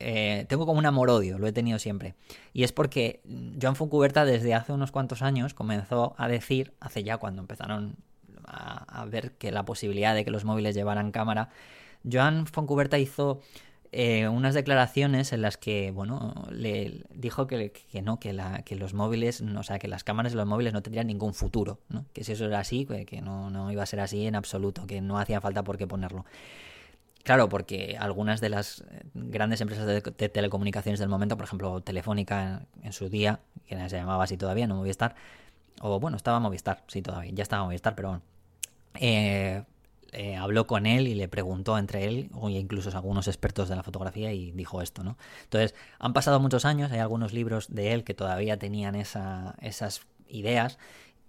Eh, 0.00 0.46
tengo 0.48 0.64
como 0.64 0.78
un 0.78 0.86
amor-odio, 0.86 1.38
lo 1.38 1.46
he 1.48 1.52
tenido 1.52 1.78
siempre. 1.80 2.14
Y 2.52 2.62
es 2.62 2.70
porque 2.70 3.20
Joan 3.60 3.74
Foncuberta 3.74 4.24
desde 4.24 4.54
hace 4.54 4.72
unos 4.72 4.92
cuantos 4.92 5.22
años 5.22 5.54
comenzó 5.54 6.14
a 6.18 6.28
decir, 6.28 6.72
hace 6.78 7.02
ya 7.02 7.16
cuando 7.16 7.42
empezaron 7.42 7.96
a, 8.44 9.00
a 9.00 9.04
ver 9.06 9.32
que 9.32 9.50
la 9.50 9.64
posibilidad 9.64 10.14
de 10.14 10.24
que 10.24 10.30
los 10.30 10.44
móviles 10.44 10.76
llevaran 10.76 11.10
cámara, 11.10 11.48
Joan 12.10 12.46
Foncuberta 12.46 12.98
hizo 12.98 13.40
eh, 13.90 14.28
unas 14.28 14.54
declaraciones 14.54 15.32
en 15.32 15.40
las 15.40 15.56
que, 15.56 15.90
bueno, 15.90 16.34
le 16.50 17.04
dijo 17.14 17.46
que, 17.46 17.72
que 17.72 18.02
no, 18.02 18.20
que, 18.20 18.32
la, 18.32 18.62
que 18.62 18.76
los 18.76 18.92
móviles, 18.92 19.40
o 19.40 19.62
sea, 19.62 19.78
que 19.78 19.88
las 19.88 20.04
cámaras 20.04 20.32
de 20.32 20.36
los 20.36 20.46
móviles 20.46 20.72
no 20.72 20.82
tendrían 20.82 21.06
ningún 21.06 21.32
futuro, 21.32 21.78
¿no? 21.88 22.04
Que 22.12 22.22
si 22.24 22.32
eso 22.32 22.44
era 22.44 22.60
así, 22.60 22.86
que, 23.06 23.22
no, 23.22 23.50
no 23.50 23.72
iba 23.72 23.82
a 23.82 23.86
ser 23.86 24.00
así 24.00 24.26
en 24.26 24.34
absoluto, 24.34 24.86
que 24.86 25.00
no 25.00 25.18
hacía 25.18 25.40
falta 25.40 25.64
por 25.64 25.78
qué 25.78 25.86
ponerlo. 25.86 26.26
Claro, 27.22 27.48
porque 27.48 27.96
algunas 27.98 28.40
de 28.40 28.48
las 28.50 28.84
grandes 29.14 29.60
empresas 29.60 29.86
de, 29.86 30.00
telecomunicaciones 30.00 31.00
del 31.00 31.08
momento, 31.08 31.36
por 31.36 31.44
ejemplo, 31.44 31.80
Telefónica 31.80 32.66
en, 32.80 32.86
en, 32.86 32.92
su 32.92 33.08
día, 33.08 33.40
que 33.66 33.76
se 33.88 33.96
llamaba 33.96 34.24
así 34.24 34.36
todavía, 34.36 34.66
no 34.66 34.76
Movistar, 34.76 35.14
o 35.80 35.98
bueno, 36.00 36.16
estaba 36.16 36.40
Movistar, 36.40 36.84
sí, 36.88 37.02
todavía, 37.02 37.32
ya 37.32 37.42
estaba 37.42 37.64
Movistar, 37.64 37.94
pero 37.94 38.08
bueno. 38.08 38.22
Eh, 38.94 39.62
eh, 40.12 40.36
habló 40.36 40.66
con 40.66 40.86
él 40.86 41.06
y 41.08 41.14
le 41.14 41.28
preguntó 41.28 41.78
entre 41.78 42.04
él, 42.06 42.30
o 42.32 42.48
incluso 42.48 42.90
algunos 42.96 43.28
expertos 43.28 43.68
de 43.68 43.76
la 43.76 43.82
fotografía, 43.82 44.32
y 44.32 44.52
dijo 44.52 44.82
esto, 44.82 45.04
¿no? 45.04 45.16
Entonces, 45.44 45.74
han 45.98 46.12
pasado 46.12 46.40
muchos 46.40 46.64
años, 46.64 46.92
hay 46.92 46.98
algunos 46.98 47.32
libros 47.32 47.74
de 47.74 47.92
él 47.92 48.04
que 48.04 48.14
todavía 48.14 48.58
tenían 48.58 48.94
esa, 48.94 49.54
esas 49.60 50.06
ideas, 50.28 50.78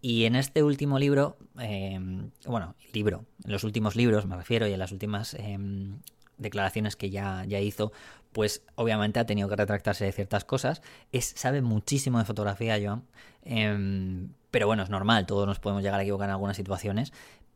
y 0.02 0.26
en 0.26 0.36
este 0.36 0.64
último 0.64 0.98
libro, 0.98 1.38
eh, 1.60 2.00
bueno, 2.46 2.76
libro, 2.94 3.26
en 3.44 3.52
los 3.52 3.64
últimos 3.64 3.96
libros 3.96 4.26
me 4.26 4.38
refiero, 4.38 4.68
y 4.68 4.74
en 4.74 4.80
las 4.80 4.92
últimas 4.94 5.34
eh, 5.34 5.58
declaraciones 6.38 6.96
que 6.96 7.10
ya, 7.10 7.44
ya 7.46 7.60
hizo, 7.60 7.92
pues 8.32 8.64
obviamente 8.76 9.20
ha 9.20 9.26
tenido 9.26 9.50
que 9.50 9.56
retractarse 9.56 10.06
de 10.06 10.12
ciertas 10.12 10.46
cosas. 10.46 10.82
Es, 11.12 11.34
sabe 11.36 11.62
muchísimo 11.62 12.20
de 12.20 12.26
fotografía, 12.26 12.80
Joan. 12.82 13.04
Eh, 13.44 14.30
pero 14.52 14.68
bueno, 14.68 14.84
es 14.84 14.90
normal, 14.90 15.26
todos 15.26 15.46
nos 15.46 15.60
podemos 15.60 15.84
llegar 15.84 16.00
a 16.00 16.04
equivocar 16.04 16.30
en 16.30 16.32
algunas 16.32 16.58
situaciones 16.58 17.14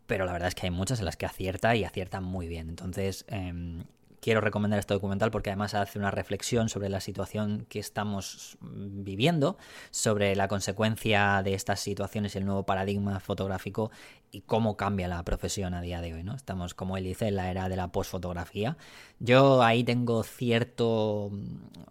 pero 0.07 0.25
la 0.25 0.33
verdad 0.33 0.49
es 0.49 0.55
que 0.55 0.67
hay 0.67 0.71
muchas 0.71 0.99
en 0.99 1.05
las 1.05 1.17
que 1.17 1.25
acierta 1.25 1.75
y 1.75 1.83
acierta 1.83 2.21
muy 2.21 2.47
bien. 2.47 2.69
Entonces, 2.69 3.25
eh, 3.27 3.83
quiero 4.23 4.39
recomendar 4.39 4.79
este 4.79 4.93
documental 4.93 5.31
porque 5.31 5.49
además 5.49 5.73
hace 5.73 5.99
una 5.99 6.09
reflexión 6.09 6.69
sobre 6.69 6.87
la 6.87 7.01
situación 7.01 7.65
que 7.67 7.79
estamos 7.79 8.57
viviendo, 8.61 9.57
sobre 9.91 10.33
la 10.37 10.47
consecuencia 10.47 11.41
de 11.43 11.53
estas 11.53 11.81
situaciones 11.81 12.33
y 12.33 12.37
el 12.37 12.45
nuevo 12.45 12.63
paradigma 12.63 13.19
fotográfico 13.19 13.91
y 14.31 14.39
cómo 14.39 14.77
cambia 14.77 15.09
la 15.09 15.21
profesión 15.23 15.73
a 15.73 15.81
día 15.81 15.99
de 15.99 16.13
hoy, 16.13 16.23
¿no? 16.23 16.35
Estamos, 16.35 16.73
como 16.73 16.95
él 16.95 17.03
dice, 17.03 17.27
en 17.27 17.35
la 17.35 17.51
era 17.51 17.67
de 17.67 17.75
la 17.75 17.89
postfotografía. 17.89 18.77
Yo 19.19 19.61
ahí 19.61 19.83
tengo 19.83 20.23
cierto, 20.23 21.29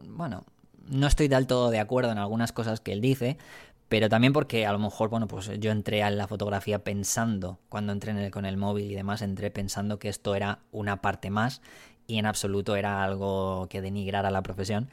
bueno, 0.03 0.47
no 0.89 1.07
estoy 1.07 1.29
del 1.29 1.47
todo 1.47 1.71
de 1.71 1.81
acuerdo 1.81 2.13
en 2.13 2.19
algunas 2.19 2.53
cosas 2.53 2.81
que 2.81 2.93
él 2.93 3.03
dice, 3.03 3.37
pero 3.93 4.09
también 4.09 4.33
porque 4.33 4.65
a 4.65 4.73
lo 4.73 4.79
mejor, 4.79 5.11
bueno, 5.11 5.29
pues 5.29 5.51
yo 5.61 5.71
entré 5.71 6.03
a 6.03 6.09
la 6.09 6.27
fotografía 6.27 6.83
pensando, 6.83 7.59
cuando 7.69 7.93
entré 7.93 8.13
en 8.13 8.17
el, 8.17 8.31
con 8.31 8.47
el 8.47 8.57
móvil 8.57 8.91
y 8.91 8.95
demás, 8.95 9.21
entré 9.21 9.51
pensando 9.51 9.99
que 9.99 10.09
esto 10.09 10.35
era 10.35 10.61
una 10.71 11.03
parte 11.03 11.29
más 11.29 11.61
y 12.07 12.17
en 12.17 12.25
absoluto 12.25 12.75
era 12.75 13.05
algo 13.05 13.67
que 13.69 13.83
denigrara 13.83 14.31
la 14.31 14.43
profesión. 14.43 14.89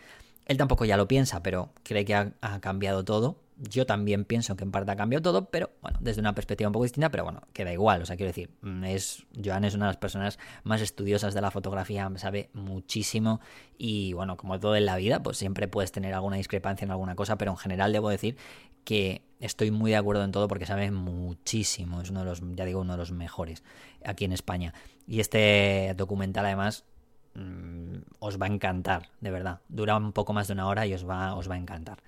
Él 0.48 0.58
tampoco 0.58 0.84
ya 0.84 0.98
lo 0.98 1.08
piensa, 1.08 1.42
pero 1.42 1.70
cree 1.84 2.04
que 2.04 2.14
ha, 2.14 2.34
ha 2.42 2.60
cambiado 2.60 3.06
todo 3.06 3.38
yo 3.60 3.86
también 3.86 4.24
pienso 4.24 4.56
que 4.56 4.64
en 4.64 4.72
parte 4.72 4.92
ha 4.92 4.96
cambiado 4.96 5.22
todo, 5.22 5.50
pero 5.50 5.72
bueno, 5.82 6.00
desde 6.02 6.22
una 6.22 6.34
perspectiva 6.34 6.70
un 6.70 6.74
poco 6.74 6.84
distinta, 6.84 7.10
pero 7.12 7.26
bueno, 7.26 7.42
queda 7.52 7.74
igual. 7.74 8.02
O 8.02 8.06
sea, 8.06 8.16
quiero 8.16 8.30
decir, 8.30 8.52
mm, 8.62 8.84
es, 8.86 9.26
Joan 9.44 9.66
es 9.66 9.76
una 9.76 9.86
de 9.86 9.90
las 9.90 9.98
personas 9.98 10.40
más 10.64 10.82
estudiosas 10.82 11.34
de 11.34 11.42
la 11.42 11.52
fotografía, 11.52 12.10
sabe 12.16 12.50
muchísimo 12.54 13.42
y 13.78 14.14
bueno, 14.14 14.38
como 14.38 14.60
todo 14.60 14.76
en 14.76 14.86
la 14.86 14.96
vida, 14.96 15.22
pues 15.22 15.38
siempre 15.38 15.68
puedes 15.68 15.92
tener 15.92 16.14
alguna 16.14 16.38
discrepancia 16.38 16.86
en 16.86 16.92
alguna 16.92 17.16
cosa, 17.16 17.38
pero 17.38 17.52
en 17.52 17.58
general 17.58 17.92
debo 17.92 18.10
decir 18.10 18.38
que 18.86 19.24
estoy 19.40 19.72
muy 19.72 19.92
de 19.92 19.98
acuerdo 19.98 20.24
en 20.24 20.32
todo 20.32 20.48
porque 20.48 20.66
sabe 20.66 20.90
muchísimo. 20.92 22.02
Es 22.02 22.10
uno 22.10 22.22
de 22.22 22.26
los, 22.26 22.42
ya 22.56 22.66
digo, 22.66 22.82
uno 22.82 22.94
de 22.94 22.98
los 22.98 23.12
mejores 23.12 23.64
aquí 24.06 24.26
en 24.26 24.32
España. 24.32 24.74
Y 25.06 25.20
este 25.20 25.94
documental 25.98 26.46
además 26.46 26.86
mmm, 27.36 27.98
os 28.20 28.40
va 28.40 28.46
a 28.46 28.50
encantar, 28.50 29.10
de 29.20 29.32
verdad. 29.32 29.60
Dura 29.68 29.98
un 29.98 30.14
poco 30.14 30.34
más 30.34 30.48
de 30.48 30.54
una 30.54 30.68
hora 30.68 30.86
y 30.86 30.94
os 30.94 31.08
va, 31.08 31.36
os 31.36 31.50
va 31.50 31.56
a 31.56 31.58
encantar. 31.58 32.00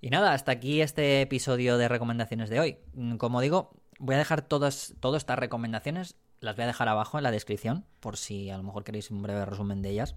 Y 0.00 0.08
nada, 0.10 0.32
hasta 0.32 0.52
aquí 0.52 0.80
este 0.80 1.20
episodio 1.20 1.76
de 1.76 1.88
recomendaciones 1.88 2.48
de 2.48 2.58
hoy. 2.58 2.78
Mm, 2.94 3.16
como 3.16 3.40
digo, 3.40 3.70
voy 3.98 4.14
a 4.14 4.18
dejar 4.18 4.40
todas, 4.40 4.94
todas 5.00 5.20
estas 5.20 5.38
recomendaciones, 5.38 6.16
las 6.40 6.56
voy 6.56 6.64
a 6.64 6.68
dejar 6.68 6.88
abajo 6.88 7.18
en 7.18 7.24
la 7.24 7.30
descripción, 7.30 7.84
por 8.00 8.16
si 8.16 8.48
a 8.48 8.56
lo 8.56 8.62
mejor 8.62 8.82
queréis 8.82 9.10
un 9.10 9.22
breve 9.22 9.44
resumen 9.44 9.82
de 9.82 9.90
ellas. 9.90 10.16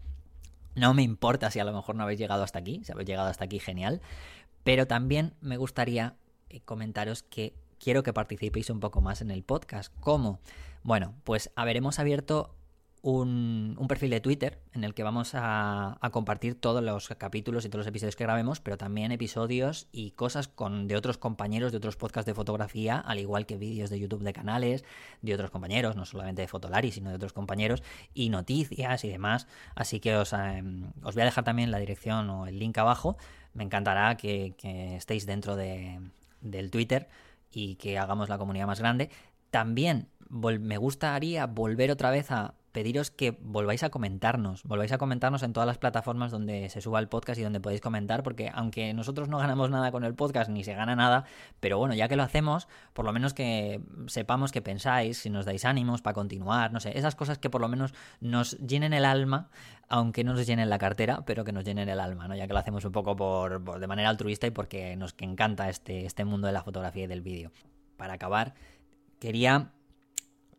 No 0.76 0.94
me 0.94 1.04
importa 1.04 1.52
si 1.52 1.60
a 1.60 1.66
lo 1.66 1.74
mejor 1.74 1.96
no 1.96 2.04
habéis 2.04 2.20
llegado 2.20 2.44
hasta 2.44 2.60
aquí, 2.60 2.82
si 2.86 2.94
habéis 2.94 3.08
llegado 3.10 3.28
hasta 3.28 3.44
aquí, 3.44 3.60
genial. 3.60 4.02
Pero 4.64 4.88
también 4.88 5.34
me 5.42 5.58
gustaría 5.58 6.16
eh, 6.50 6.62
comentaros 6.62 7.24
que 7.24 7.54
quiero 7.78 8.04
que 8.04 8.14
participéis 8.14 8.70
un 8.70 8.80
poco 8.80 9.02
más 9.02 9.22
en 9.22 9.32
el 9.32 9.44
podcast. 9.44 9.94
¿Cómo? 10.00 10.40
Bueno, 10.84 11.14
pues 11.26 11.52
haberemos 11.56 12.00
abierto 12.00 12.56
un, 13.04 13.86
perfil 13.90 14.10
de 14.12 14.22
Twitter 14.22 14.60
en 14.72 14.86
el 14.86 14.94
que 14.94 15.04
vamos 15.04 15.32
a, 15.34 16.00
compartir 16.12 16.56
todos 16.56 16.82
los 16.82 17.10
capítulos 17.10 17.66
y 17.66 17.70
todos 17.70 17.82
los 17.82 17.88
episodios 17.88 18.16
que 18.16 18.24
grabemos, 18.24 18.62
pero 18.62 18.78
también 18.78 19.12
episodios 19.12 19.88
y 19.92 20.12
cosas 20.12 20.50
de 20.86 20.96
otros 20.96 21.18
compañeros 21.18 21.74
de 21.74 21.80
otros 21.80 21.98
podcasts 21.98 22.26
de 22.26 22.34
fotografía, 22.34 22.98
al 22.98 23.20
igual 23.20 23.46
que 23.46 23.58
vídeos 23.58 23.90
de 23.90 24.00
YouTube 24.00 24.24
de 24.24 24.32
canales 24.32 24.86
de 25.22 25.34
otros 25.34 25.52
compañeros, 25.52 25.98
no 25.98 26.06
solamente 26.06 26.44
de 26.44 26.48
Fotolari, 26.48 26.92
sino 26.92 27.10
de 27.10 27.18
otros 27.18 27.34
compañeros, 27.34 27.84
y 28.14 28.30
noticias 28.30 29.04
y 29.04 29.10
demás. 29.10 29.48
Así 29.76 30.00
que 30.00 30.16
os, 30.16 30.32
em, 30.32 30.92
os 31.04 31.14
voy 31.14 31.24
a 31.24 31.26
dejar 31.26 31.44
también 31.44 31.72
la 31.72 31.80
dirección 31.80 32.30
o 32.30 32.48
el 32.48 32.58
link 32.58 32.78
abajo. 32.78 33.18
Me 33.54 33.66
encantará 33.66 34.16
que, 34.16 34.56
estéis 34.96 35.26
dentro 35.26 35.58
de, 35.58 36.00
del 36.40 36.72
Twitter 36.72 37.10
y 37.52 37.76
que 37.76 37.98
hagamos 38.00 38.30
la 38.30 38.38
comunidad 38.38 38.66
más 38.66 38.80
grande. 38.80 39.10
También 39.52 40.08
me 40.30 40.78
gustaría 40.78 41.46
volver 41.48 41.92
otra 41.92 42.10
vez 42.10 42.32
a 42.32 42.56
pediros 42.74 43.12
que 43.12 43.38
volváis 43.40 43.84
a 43.84 43.90
comentarnos, 43.90 44.64
volváis 44.64 44.92
a 44.92 44.98
comentarnos 44.98 45.44
en 45.44 45.54
todas 45.54 45.68
las 45.68 45.78
plataformas 45.78 46.32
donde 46.32 46.70
se 46.70 46.82
suba 46.82 47.00
el 47.00 47.08
podcast 47.08 47.40
y 47.40 47.44
donde 47.44 47.62
podéis 47.62 47.82
comentar, 47.82 48.24
porque 48.24 48.52
aunque 48.54 48.94
nosotros 48.94 49.30
no 49.30 49.38
ganamos 49.38 49.70
nada 49.70 49.92
con 49.92 50.04
el 50.04 50.16
podcast 50.16 50.50
ni 50.50 50.64
se 50.64 50.74
gana 50.74 50.96
nada, 50.96 51.26
pero 51.60 51.78
bueno, 51.78 51.94
ya 51.94 52.10
que 52.10 52.16
lo 52.16 52.24
hacemos, 52.24 52.68
por 52.94 53.06
lo 53.06 53.14
menos 53.14 53.34
que 53.34 53.80
sepamos 54.08 54.52
que 54.52 54.62
pensáis, 54.62 55.20
si 55.20 55.30
nos 55.30 55.46
dais 55.46 55.66
ánimos 55.66 56.02
para 56.02 56.16
continuar, 56.16 56.74
no 56.74 56.80
sé, 56.80 56.98
esas 56.98 57.16
cosas 57.16 57.38
que 57.38 57.50
por 57.50 57.62
lo 57.62 57.70
menos 57.70 57.94
nos 58.20 58.58
llenen 58.58 58.94
el 58.94 59.06
alma, 59.06 59.50
aunque 59.88 60.24
no 60.24 60.34
nos 60.34 60.48
llenen 60.48 60.70
la 60.70 60.80
cartera, 60.80 61.24
pero 61.26 61.44
que 61.44 61.52
nos 61.52 61.64
llenen 61.64 61.90
el 61.90 62.00
alma, 62.00 62.28
¿no? 62.28 62.36
Ya 62.36 62.48
que 62.48 62.54
lo 62.54 62.60
hacemos 62.60 62.84
un 62.86 62.92
poco 62.92 63.16
por, 63.16 63.80
de 63.80 63.88
manera 63.88 64.10
altruista 64.10 64.48
y 64.48 64.52
porque 64.52 64.96
nos 64.96 65.14
encanta 65.20 65.70
este, 65.70 66.06
este 66.06 66.26
mundo 66.26 66.48
de 66.48 66.54
la 66.54 66.64
fotografía 66.64 67.04
y 67.04 67.08
del 67.08 67.22
vídeo. 67.22 67.52
Para 67.98 68.14
acabar, 68.14 68.56
quería 69.20 69.72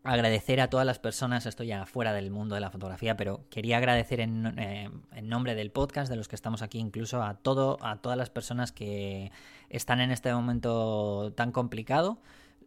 agradecer 0.04 0.60
a 0.60 0.68
todas 0.68 0.86
las 0.86 0.98
personas, 0.98 1.46
estoy 1.46 1.68
ya 1.68 1.86
fuera 1.86 2.12
del 2.12 2.30
mundo 2.30 2.54
de 2.54 2.60
la 2.60 2.70
fotografía, 2.70 3.16
pero 3.16 3.40
quería 3.48 3.78
agradecer 3.78 4.20
en, 4.20 4.58
eh, 4.58 4.90
en, 5.12 5.28
nombre 5.28 5.54
del 5.54 5.70
podcast, 5.70 6.10
de 6.10 6.16
los 6.16 6.28
que 6.28 6.36
estamos 6.36 6.60
aquí, 6.60 6.78
incluso 6.78 7.22
a 7.22 7.34
todo, 7.34 7.78
a 7.80 7.96
todas 7.96 8.18
las 8.18 8.28
personas 8.28 8.70
que 8.70 9.32
están 9.70 10.02
en 10.02 10.10
este 10.10 10.32
momento 10.32 11.32
tan 11.34 11.52
complicado, 11.52 12.18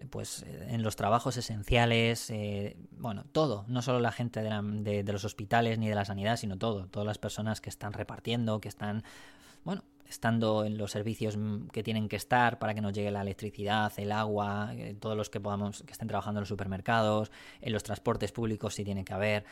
pues 0.09 0.43
eh, 0.43 0.67
en 0.71 0.81
los 0.81 0.95
trabajos 0.95 1.37
esenciales, 1.37 2.31
eh, 2.31 2.75
bueno, 2.91 3.23
todo, 3.31 3.65
no 3.67 3.83
solo 3.83 3.99
la 3.99 4.11
gente 4.11 4.41
de, 4.41 5.03
de 5.03 5.13
los 5.13 5.23
hospitales 5.23 5.77
ni 5.77 5.87
de 5.87 5.95
la 5.95 6.05
sanidad, 6.05 6.37
sino 6.37 6.57
todo, 6.57 6.87
todas 6.87 7.05
las 7.05 7.19
personas 7.19 7.61
que 7.61 7.69
están 7.69 7.93
repartiendo, 7.93 8.59
que 8.59 8.67
están, 8.67 9.03
bueno, 9.63 9.83
estando 10.09 10.65
en 10.65 10.77
los 10.77 10.91
servicios 10.91 11.37
que 11.71 11.83
tienen 11.83 12.07
que 12.09 12.15
estar 12.15 12.59
para 12.59 12.73
que 12.73 12.81
nos 12.81 12.93
llegue 12.93 13.11
la 13.11 13.21
electricidad, 13.21 13.91
el 13.97 14.11
agua, 14.11 14.71
eh, 14.73 14.95
todos 14.99 15.17
los 15.17 15.29
que 15.29 15.39
podamos 15.39 15.83
que 15.83 15.91
estén 15.91 16.07
trabajando 16.07 16.39
en 16.39 16.41
los 16.41 16.49
supermercados, 16.49 17.31
en 17.61 17.73
los 17.73 17.83
transportes 17.83 18.31
públicos 18.31 18.75
si 18.75 18.83
tiene 18.83 19.03
que 19.05 19.13
haber, 19.13 19.45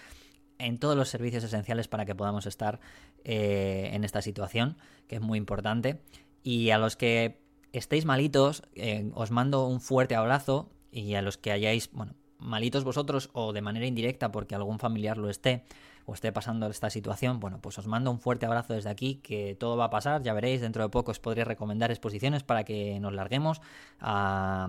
en 0.58 0.80
todos 0.80 0.96
los 0.96 1.10
servicios 1.10 1.44
esenciales 1.44 1.88
para 1.88 2.06
que 2.06 2.16
podamos 2.16 2.46
estar 2.46 2.80
eh, 3.24 3.90
en 3.94 4.04
esta 4.04 4.22
situación, 4.22 4.78
que 5.08 5.16
es 5.16 5.22
muy 5.22 5.38
importante. 5.38 6.02
Y 6.44 6.70
a 6.70 6.78
los 6.78 6.96
que 6.96 7.42
estéis 7.74 8.06
malitos, 8.06 8.64
eh, 8.76 9.10
os 9.14 9.32
mando 9.32 9.68
un 9.68 9.82
fuerte 9.82 10.16
abrazo 10.16 10.70
y 10.92 11.16
a 11.16 11.22
los 11.22 11.38
que 11.38 11.52
hayáis, 11.52 11.92
bueno, 11.92 12.14
malitos 12.38 12.84
vosotros 12.84 13.30
o 13.34 13.54
de 13.54 13.62
manera 13.62 13.86
indirecta 13.86 14.32
porque 14.32 14.56
algún 14.56 14.80
familiar 14.80 15.18
lo 15.18 15.30
esté, 15.30 15.64
o 16.06 16.14
esté 16.14 16.32
pasando 16.32 16.68
esta 16.68 16.90
situación, 16.90 17.40
bueno, 17.40 17.60
pues 17.62 17.78
os 17.80 17.88
mando 17.88 18.12
un 18.12 18.20
fuerte 18.20 18.46
abrazo 18.46 18.74
desde 18.74 18.90
aquí, 18.90 19.16
que 19.24 19.56
todo 19.56 19.76
va 19.76 19.86
a 19.86 19.90
pasar, 19.90 20.22
ya 20.22 20.34
veréis, 20.34 20.62
dentro 20.62 20.84
de 20.84 20.90
poco 20.90 21.12
os 21.12 21.20
podré 21.20 21.44
recomendar 21.44 21.92
exposiciones 21.92 22.44
para 22.44 22.64
que 22.64 23.00
nos 23.00 23.14
larguemos 23.14 23.62
a, 24.00 24.68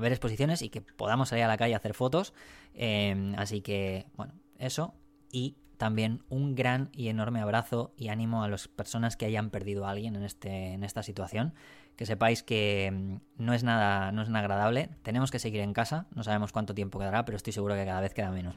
ver 0.00 0.12
exposiciones 0.12 0.62
y 0.62 0.68
que 0.68 0.80
podamos 0.80 1.30
salir 1.30 1.44
a 1.44 1.48
la 1.48 1.56
calle 1.56 1.74
a 1.74 1.78
hacer 1.78 1.94
fotos. 1.94 2.34
Em, 2.74 3.34
así 3.36 3.62
que, 3.62 4.06
bueno, 4.16 4.34
eso 4.58 4.94
y 5.32 5.56
también 5.76 6.22
un 6.28 6.54
gran 6.54 6.90
y 6.92 7.08
enorme 7.08 7.40
abrazo 7.40 7.92
y 7.96 8.08
ánimo 8.08 8.42
a 8.42 8.48
las 8.48 8.68
personas 8.68 9.16
que 9.16 9.26
hayan 9.26 9.50
perdido 9.50 9.86
a 9.86 9.90
alguien 9.90 10.16
en, 10.16 10.24
este, 10.24 10.72
en 10.72 10.84
esta 10.84 11.02
situación. 11.02 11.54
Que 11.96 12.04
sepáis 12.04 12.42
que 12.42 12.92
mm, 12.92 13.44
no 13.44 13.54
es, 13.54 13.64
nada, 13.64 14.12
no 14.12 14.22
es 14.22 14.28
nada 14.28 14.44
agradable. 14.44 14.90
Tenemos 15.02 15.30
que 15.30 15.38
seguir 15.38 15.60
en 15.60 15.72
casa. 15.72 16.06
No 16.14 16.22
sabemos 16.22 16.52
cuánto 16.52 16.74
tiempo 16.74 16.98
quedará, 16.98 17.24
pero 17.24 17.36
estoy 17.36 17.52
seguro 17.52 17.74
que 17.74 17.84
cada 17.84 18.00
vez 18.00 18.12
queda 18.12 18.30
menos. 18.30 18.56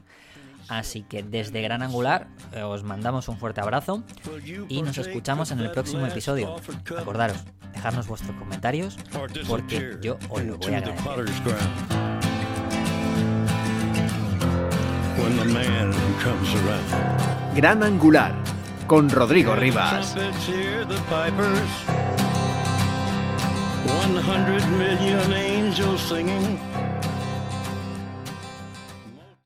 Así 0.68 1.02
que 1.02 1.22
desde 1.22 1.62
Gran 1.62 1.82
Angular 1.82 2.28
eh, 2.52 2.62
os 2.62 2.84
mandamos 2.84 3.28
un 3.28 3.38
fuerte 3.38 3.60
abrazo 3.60 4.04
y 4.68 4.82
nos 4.82 4.98
escuchamos 4.98 5.50
en 5.50 5.60
el 5.60 5.70
próximo 5.72 6.06
episodio. 6.06 6.56
Acordaros, 6.96 7.44
dejarnos 7.72 8.06
vuestros 8.06 8.36
comentarios 8.36 8.96
porque 9.48 9.98
yo 10.00 10.18
os 10.28 10.42
lo 10.42 10.58
voy 10.58 10.74
a 10.74 10.78
agradecer. 10.78 12.09
Gran 17.54 17.82
Angular 17.82 18.32
con 18.86 19.10
Rodrigo 19.10 19.54
Rivas. 19.54 20.14
100 23.86 24.78
million 24.78 25.32
angels 25.32 26.00
singing 26.00 26.69